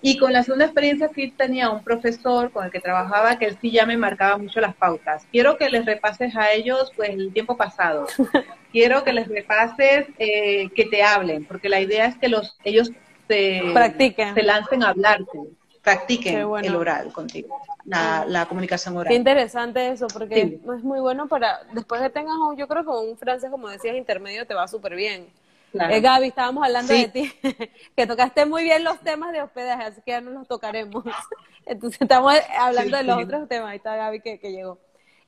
[0.00, 3.56] Y con la segunda experiencia sí tenía un profesor con el que trabajaba que él
[3.60, 5.26] sí ya me marcaba mucho las pautas.
[5.32, 8.06] Quiero que les repases a ellos pues el tiempo pasado.
[8.70, 12.92] Quiero que les repases eh, que te hablen, porque la idea es que los ellos
[13.28, 14.34] se, Practiquen.
[14.34, 15.38] se lancen a hablarte,
[15.84, 16.66] practiquen bueno.
[16.66, 19.08] el oral contigo, la, la comunicación oral.
[19.10, 20.60] Qué interesante eso, porque Sí.
[20.76, 23.94] es muy bueno para, después que tengas un, yo creo que un francés, como decías,
[23.94, 25.28] intermedio, te va súper bien.
[25.72, 25.92] Claro.
[25.92, 27.02] Eh, Gaby, estábamos hablando Sí.
[27.02, 27.32] de ti,
[27.96, 31.04] que tocaste muy bien los temas de hospedaje, así que ya no los tocaremos.
[31.66, 34.78] Entonces estamos hablando Sí, de los otros temas, ahí está Gaby que, que llegó.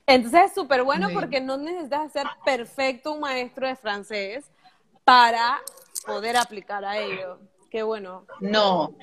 [0.07, 4.45] Entonces es súper bueno porque no necesitas ser perfecto un maestro de francés
[5.05, 5.59] para
[6.07, 7.41] poder aplicar a ello.
[7.71, 8.25] Qué bueno.
[8.41, 8.95] No,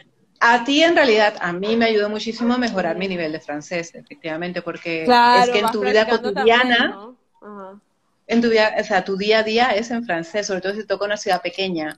[0.45, 3.95] a ti en realidad, a mí me ayudó muchísimo a mejorar mi nivel de francés,
[3.95, 7.17] efectivamente, porque Claro, es que en tu vida cotidiana, también, ¿no?
[7.41, 7.79] Ajá.
[8.27, 10.85] en tu vida, o sea, tu día a día es en francés, sobre todo si
[10.85, 11.97] toca una ciudad pequeña,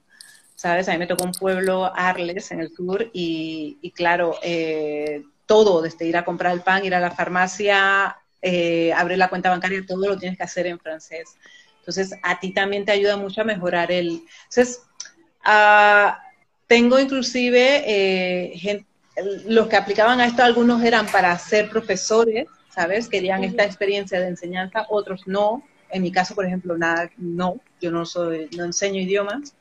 [0.54, 0.88] ¿sabes?
[0.88, 5.82] A mí me tocó un pueblo, Arles, en el sur, y, y claro, eh, todo,
[5.82, 9.84] desde ir a comprar el pan, ir a la farmacia, eh, abrir la cuenta bancaria,
[9.88, 11.36] todo lo tienes que hacer en francés.
[11.80, 14.22] Entonces, a ti también te ayuda mucho a mejorar el...
[14.50, 14.84] Entonces,
[15.44, 16.20] ah,
[16.68, 18.86] tengo inclusive eh,
[19.46, 23.08] los que aplicaban a esto, algunos eran para ser profesores, ¿sabes?
[23.08, 25.64] Querían esta experiencia de enseñanza, otros no.
[25.90, 29.56] En mi caso, por ejemplo, nada, no, yo no soy, no enseño idiomas.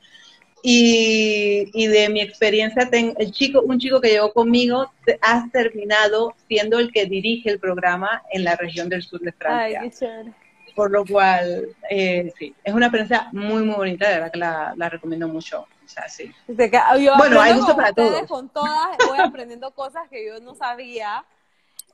[0.63, 4.91] Y, y de mi experiencia, ten- el chico, un chico que llegó conmigo
[5.21, 9.75] ha terminado siendo el que dirige el programa en la región del sur de Ay,
[9.75, 9.81] Francia.
[9.99, 10.31] qué.
[10.75, 14.73] Por lo cual, eh, sí, es una experiencia muy, muy bonita, de verdad que la,
[14.75, 15.67] la recomiendo mucho.
[15.85, 16.33] O sea, sí.
[16.47, 18.27] Que, yo Bueno, hay gusto con para ustedes, todos.
[18.27, 21.23] Con todas voy aprendiendo cosas que yo no sabía,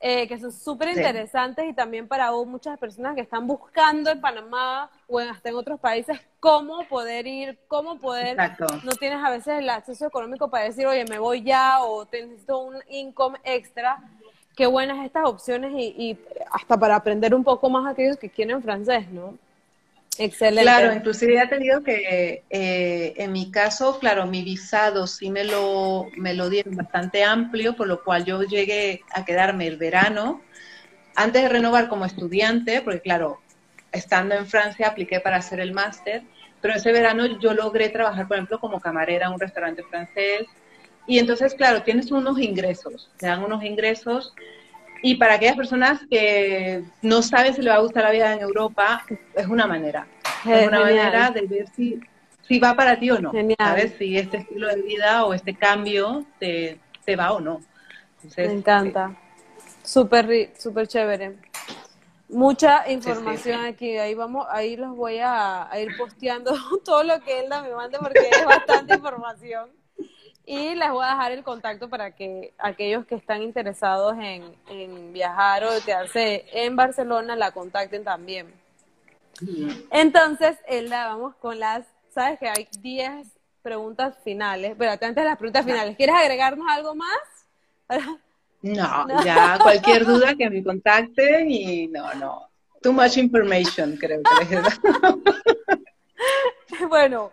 [0.00, 4.20] eh, que son súper interesantes y también para vos, muchas personas que están buscando en
[4.20, 8.66] Panamá o en- hasta en otros países cómo poder ir, cómo poder, Exacto.
[8.84, 12.26] no tienes a veces el acceso económico para decir, oye, me voy ya o te
[12.26, 14.02] necesito un income extra.
[14.56, 16.18] Qué buenas estas opciones y, y
[16.50, 19.38] hasta para aprender un poco más aquellos que quieren francés, ¿no?
[20.18, 20.62] Excelente.
[20.62, 25.44] Claro, inclusive ya te digo que eh, en mi caso, claro, mi visado sí me
[25.44, 30.42] lo, me lo dieron bastante amplio, por lo cual yo llegué a quedarme el verano
[31.14, 33.40] antes de renovar como estudiante, porque claro,
[33.90, 36.22] estando en Francia apliqué para hacer el máster,
[36.60, 40.46] pero ese verano yo logré trabajar, por ejemplo, como camarera en un restaurante francés.
[41.06, 44.32] Y entonces, claro, tienes unos ingresos, te dan unos ingresos.
[45.02, 48.40] Y para aquellas personas que no saben si le va a gustar la vida en
[48.40, 50.06] Europa, es una manera.
[50.24, 50.80] Es una Genial.
[50.82, 52.00] manera de ver si,
[52.46, 53.32] si va para ti o no.
[53.32, 53.56] Genial.
[53.58, 53.94] ¿Sabes?
[53.98, 57.60] Si este estilo de vida o este cambio te, te va o no.
[58.16, 59.16] Entonces, Me encanta.
[59.82, 61.36] Súper, ri- súper chévere.
[62.28, 63.66] Mucha información sí.
[63.66, 63.98] aquí.
[63.98, 67.98] Ahí vamos, ahí los voy a, a ir posteando todo lo que Elda me mande
[67.98, 69.68] porque es bastante información.
[70.44, 75.12] Y les voy a dejar el contacto para que aquellos que están interesados en, en
[75.12, 78.52] viajar o quedarse en Barcelona la contacten también.
[79.90, 81.84] Entonces, Elda, vamos con las,
[82.14, 83.26] sabes que hay 10
[83.62, 87.18] preguntas finales, pero antes de las preguntas finales, ¿quieres agregarnos algo más?
[88.64, 92.48] No, ya cualquier duda que me contacten y no, no.
[92.80, 94.80] Too much information, creo que les.
[96.88, 97.32] Bueno,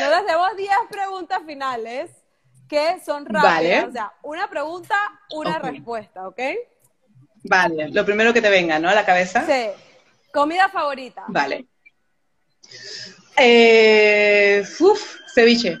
[0.00, 2.10] nos hacemos 10 preguntas finales
[2.70, 3.54] que son rápidas.
[3.54, 3.84] Vale.
[3.84, 4.94] O sea, una pregunta,
[5.34, 5.64] una Ok.
[5.64, 6.40] respuesta, ¿ok?
[7.42, 8.88] Vale, lo primero que te venga, ¿no?
[8.88, 9.44] A la cabeza.
[9.44, 9.70] Sí.
[10.32, 11.24] Comida favorita.
[11.28, 11.66] Vale.
[13.36, 15.76] Eh, uf, ceviche.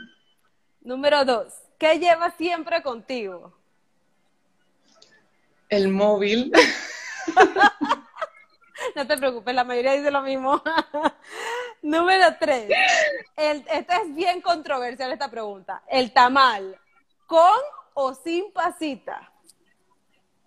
[0.80, 1.52] Número 2.
[1.78, 3.56] ¿Qué llevas siempre contigo?
[5.68, 6.52] El móvil.
[8.96, 10.62] No te preocupes, la mayoría dice lo mismo.
[11.82, 12.70] Número 3.
[13.36, 15.82] Esta es bien controversial esta pregunta.
[15.88, 16.78] ¿El tamal
[17.26, 17.60] con
[17.94, 19.32] o sin pasita?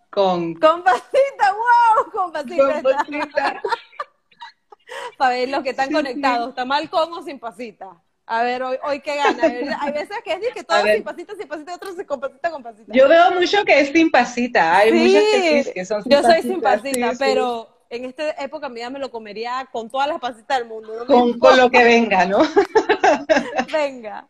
[0.10, 2.82] Con, Con pasita, wow, con pasita.
[2.82, 3.62] con pasita.
[5.18, 8.00] Para ver los que están Sí, conectados, ¿tamal con o sin pasita?
[8.26, 9.44] A ver, hoy, hoy qué gana.
[9.82, 12.94] Hay veces que es que todo sin pasita, sin pasita, otros con pasita, con pasita.
[12.94, 14.78] Yo veo mucho que es sin pasita.
[14.78, 18.70] Hay muchas que, sí, que son sin Yo soy sin pasita, pero en esta época
[18.70, 21.06] mi me lo comería con todas las pasitas del mundo.
[21.06, 22.40] con, con, lo que venga, ¿no?
[23.74, 24.28] venga.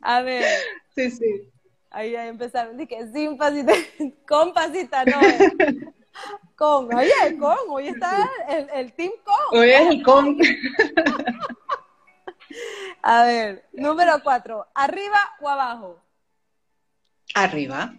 [0.00, 0.44] A ver.
[0.94, 1.50] Sí, sí.
[1.90, 3.72] Ahí, ahí empezaron, dije, sin pasita,
[4.28, 5.20] con pasita, no.
[6.56, 9.58] Con, oye, el con, hoy está el, el team con.
[9.58, 10.38] Hoy es el con.
[13.02, 16.00] A ver, número cuatro, ¿arriba o abajo?
[17.34, 17.94] Arriba.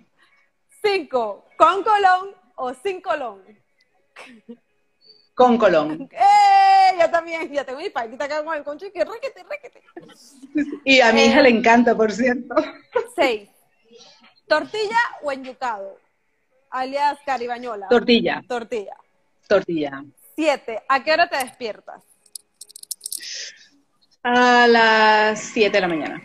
[0.82, 3.42] Cinco, ¿con Colón o sin Colón?
[5.34, 6.10] Con Colón.
[6.12, 6.98] ¡Eh!
[7.00, 9.82] Yo también, ya tengo mi paquita acá con el concho y que requete, requete.
[10.86, 12.56] Y a mi hija le encanta, por cierto.
[13.16, 13.50] Seis,
[14.48, 15.98] ¿tortilla o enyucado?
[16.70, 17.88] Alias caribañola.
[17.88, 18.44] Tortilla.
[18.48, 18.96] Tortilla.
[19.48, 20.04] Tortilla.
[20.36, 22.02] Siete, ¿a qué hora te despiertas?
[24.24, 26.22] A las 7 de la mañana.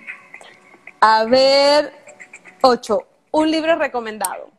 [1.01, 1.93] A ver,
[2.63, 2.99] 8.
[3.33, 4.53] Un libro recomendado.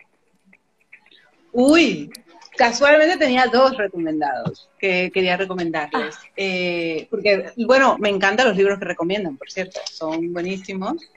[1.54, 2.12] Uy,
[2.60, 6.16] casualmente tenía dos recomendados que quería recomendarles.
[6.20, 6.28] Ah.
[6.36, 11.10] Eh, porque, bueno, me encantan los libros que recomiendan, por cierto, son buenísimos.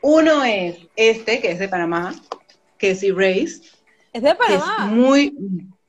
[0.00, 2.16] Uno es este, que es de Panamá,
[2.78, 3.62] que es Erase.
[4.12, 4.76] ¿Es de Panamá?
[4.80, 5.36] Es muy,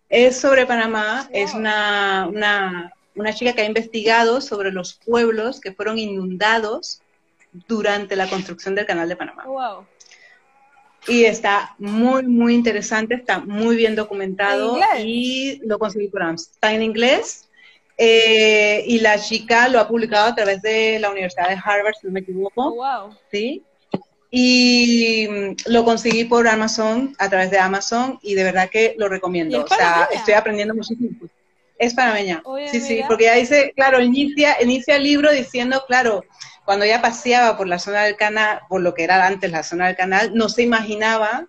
[0.10, 5.74] es sobre Panamá, es una, una, una chica que ha investigado sobre los pueblos que
[5.74, 7.02] fueron inundados
[7.68, 9.44] durante la construcción del Canal de Panamá.
[9.48, 9.88] Wow.
[11.08, 16.52] Y está muy, muy interesante, está muy bien documentado y lo conseguí por Amazon.
[16.54, 17.48] Está en inglés
[17.98, 22.08] eh, y la chica lo ha publicado a través de la Universidad de Harvard, si
[22.08, 22.68] no me equivoco.
[22.68, 23.16] Oh, wow.
[23.32, 23.64] Sí.
[24.30, 29.08] Y mm, lo conseguí por Amazon, a través de Amazon, y de verdad que lo
[29.08, 29.64] recomiendo.
[29.64, 31.10] O sea, estoy aprendiendo muchísimo.
[31.80, 32.42] Es panameña.
[32.72, 36.24] sí, sí, porque ya dice, claro, inicia, inicia el libro diciendo, claro,
[36.66, 39.88] cuando ella paseaba por la zona del canal, por lo que era antes la zona
[39.88, 41.48] del canal, no se imaginaba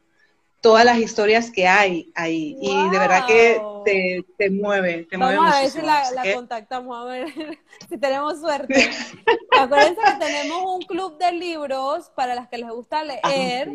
[0.61, 2.57] todas las historias que hay ahí.
[2.61, 6.97] Y de verdad que te, te mueve, te Vamos mueve a ver si la, contactamos,
[6.97, 7.29] a ver
[7.89, 8.91] si tenemos suerte.
[9.59, 13.71] Acuérdense que tenemos un club de libros para las que les gusta ah, leer.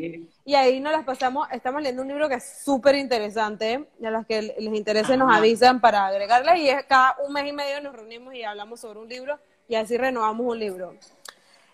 [0.45, 4.25] Y ahí nos las pasamos, estamos leyendo un libro que es súper interesante, a los
[4.25, 7.95] que les interese nos avisan para agregarle y es cada un mes y medio nos
[7.95, 10.95] reunimos y hablamos sobre un libro y así renovamos un libro.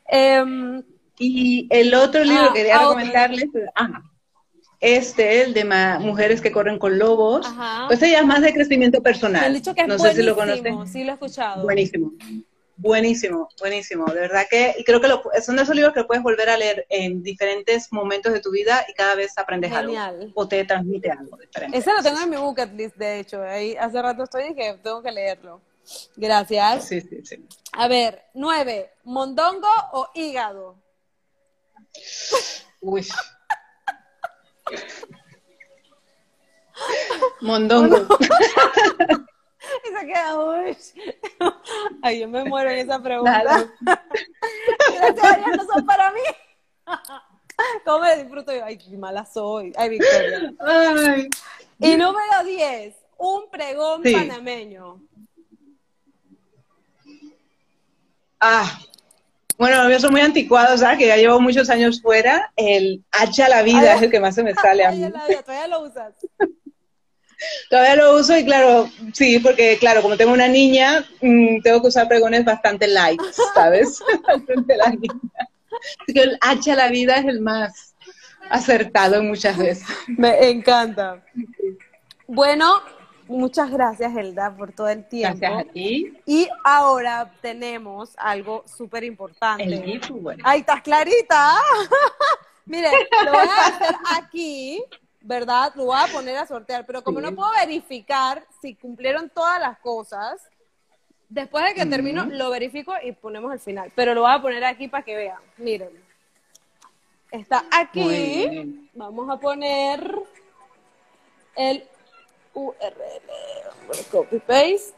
[0.05, 0.83] Em,
[1.17, 3.45] y el otro libro que ah, quería ah, recomendarles,
[3.75, 4.03] ajá,
[4.79, 5.65] este, el de
[5.99, 7.45] Mujeres que corren con lobos,
[7.87, 9.53] pues ella es más de crecimiento personal.
[9.53, 10.87] dicho que es no sé si lo conocen.
[10.87, 11.63] Sí, lo he escuchado.
[11.63, 12.13] Buenísimo.
[12.81, 14.05] Buenísimo, buenísimo.
[14.05, 15.09] De verdad que y creo que
[15.41, 18.85] son de esos libros que puedes volver a leer en diferentes momentos de tu vida
[18.87, 19.93] y cada vez aprendes algo
[20.33, 21.77] o te transmite algo diferente.
[21.77, 23.43] Ese lo tengo en mi bucket list, de hecho.
[23.43, 25.59] Ahí hace rato estoy y que tengo que leerlo.
[26.15, 26.85] Gracias.
[26.85, 27.45] Sí, sí, sí.
[27.73, 30.77] A ver, nueve, ¿mondongo o hígado?
[32.79, 33.05] Uy.
[37.41, 38.07] Mondongo.
[39.83, 40.77] se queda, uy.
[42.01, 43.69] Ay, yo me muero en esa pregunta.
[44.93, 46.21] Gracias a Dios, no son para mí.
[47.85, 48.63] ¿Cómo me disfruto yo?
[48.63, 49.73] Ay, qué mala soy.
[49.75, 50.53] Ay, Victoria.
[50.59, 51.29] Ay.
[51.79, 55.01] Y número 10, un pregón panameño.
[58.39, 58.79] Ah,
[59.59, 60.97] bueno, yo soy muy anticuado, ¿sabes?
[60.97, 62.51] Que ya llevo muchos años fuera.
[62.55, 65.11] El hacha la vida es el que más se me sale a mí.
[65.45, 66.13] todavía lo usas.
[67.69, 71.87] todavía lo uso y claro, sí, porque claro, como tengo una niña, mm, tengo que
[71.87, 73.21] usar pregones bastante light,
[73.53, 73.99] ¿sabes?
[74.45, 75.49] Frente la niña.
[76.01, 77.95] Así que el hacha la vida es el más
[78.49, 79.85] acertado muchas veces.
[80.07, 81.21] Me encanta.
[82.27, 82.81] Bueno,
[83.29, 85.37] Muchas gracias, Elda, por todo el tiempo.
[85.39, 86.17] Gracias a ti.
[86.25, 89.63] Y ahora tenemos algo súper importante.
[89.63, 90.43] El bueno.
[90.43, 91.59] ¡Ay, estás clarita!
[92.65, 92.89] Mire,
[93.23, 94.83] lo voy a hacer aquí,
[95.21, 95.71] ¿verdad?
[95.75, 99.77] Lo voy a poner a sortear, pero como no puedo verificar si cumplieron todas las
[99.77, 100.41] cosas,
[101.29, 103.91] después de que termino, lo verifico y ponemos el final.
[103.95, 105.39] Pero lo voy a poner aquí para que vean.
[105.57, 105.91] Miren.
[107.29, 108.89] Está aquí.
[108.95, 110.15] Vamos a poner
[111.55, 111.87] el
[112.53, 114.05] URL.
[114.11, 114.93] copy paste.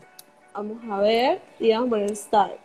[0.54, 2.60] Vamos a ver y vamos a poner start.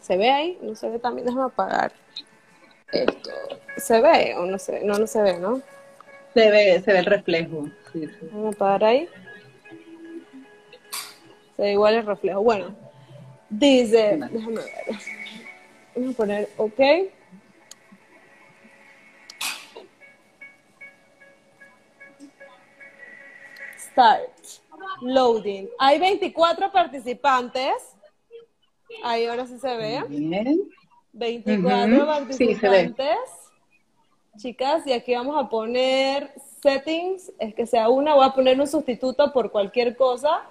[0.00, 0.58] ¿Se ve ahí?
[0.62, 1.26] No se ve también.
[1.26, 1.92] Déjame apagar
[2.92, 3.30] esto.
[3.76, 4.84] ¿Se ve o no se ve?
[4.84, 5.60] No, no se ve, ¿no?
[6.34, 7.68] Se ve, se ve el reflejo.
[8.32, 9.08] Vamos a apagar ahí.
[11.56, 12.42] Se ve igual el reflejo.
[12.42, 12.74] Bueno,
[13.50, 14.96] dice, déjame ver.
[15.94, 16.80] Vamos a poner OK.
[23.92, 24.30] Start.
[25.00, 25.68] Loading.
[25.78, 27.96] Hay 24 participantes.
[29.02, 30.02] Ahí ahora sí se ve.
[30.08, 30.68] Bien.
[31.12, 33.18] 24 participantes.
[34.38, 36.32] Chicas, y aquí vamos a poner
[36.62, 40.42] settings, es que sea una, voy a poner un sustituto por cualquier cosa.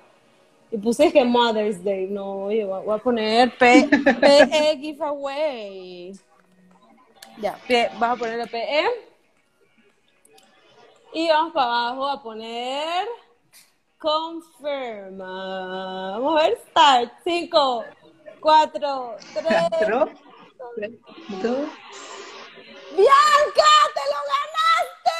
[0.69, 3.89] Y puse que Mother's Day, no, voy a poner P
[4.21, 6.13] PE Giveaway.
[7.39, 7.57] Ya,
[7.99, 8.85] vas a poner el PE.
[11.13, 13.07] Y vamos para abajo a poner
[14.01, 15.31] confirma.
[16.17, 17.13] Vamos a ver, start.
[17.23, 17.85] 5,
[18.39, 19.45] 4, 3,
[19.83, 20.09] 2.
[22.97, 23.69] ¡Bianca!
[23.95, 25.11] ¡Te lo ganaste!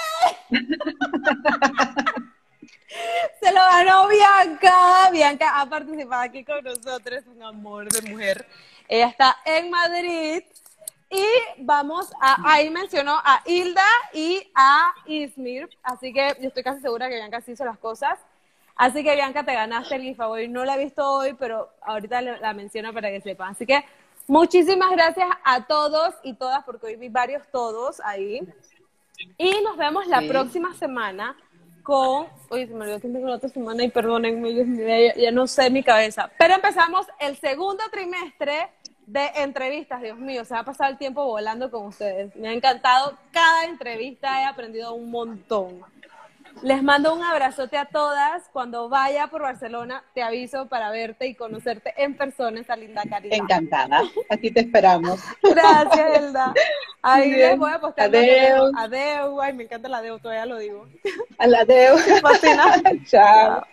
[3.39, 5.09] Se lo ganó Bianca.
[5.11, 8.47] Bianca ha participado aquí con nosotros, un amor de mujer.
[8.87, 10.43] Ella está en Madrid
[11.09, 11.25] y
[11.59, 17.09] vamos a, ahí mencionó a Hilda y a Ismir, así que yo estoy casi segura
[17.09, 18.19] que Bianca sí hizo las cosas.
[18.75, 20.47] Así que Bianca, te ganaste el giveaway.
[20.47, 23.51] No la he visto hoy, pero ahorita la menciono para que sepan.
[23.51, 23.83] Así que
[24.27, 28.41] muchísimas gracias a todos y todas, porque hoy vi varios todos ahí.
[29.37, 31.35] Y nos vemos la próxima semana
[31.83, 32.27] con.
[32.49, 35.69] Oye, se me olvidó que tengo la otra semana y perdónenme, ya, ya no sé
[35.69, 36.29] mi cabeza.
[36.37, 38.69] Pero empezamos el segundo trimestre
[39.11, 42.33] de entrevistas, Dios mío, se va a pasar el tiempo volando con ustedes.
[42.35, 45.81] Me ha encantado cada entrevista, he aprendido un montón.
[46.63, 48.43] Les mando un abrazote a todas.
[48.53, 53.37] Cuando vaya por Barcelona, te aviso para verte y conocerte en persona, esa linda caridad.
[53.37, 54.01] Encantada.
[54.29, 55.19] Aquí te esperamos.
[55.41, 56.53] Gracias, Elda.
[57.01, 58.07] Ahí les voy a postar.
[58.07, 58.71] Adeu.
[58.77, 59.41] Adeu.
[59.41, 60.87] Ay, me encanta la adeu, todavía lo digo.
[61.37, 61.97] A la adeu.
[62.21, 62.81] Fascina.
[63.05, 63.65] Chao.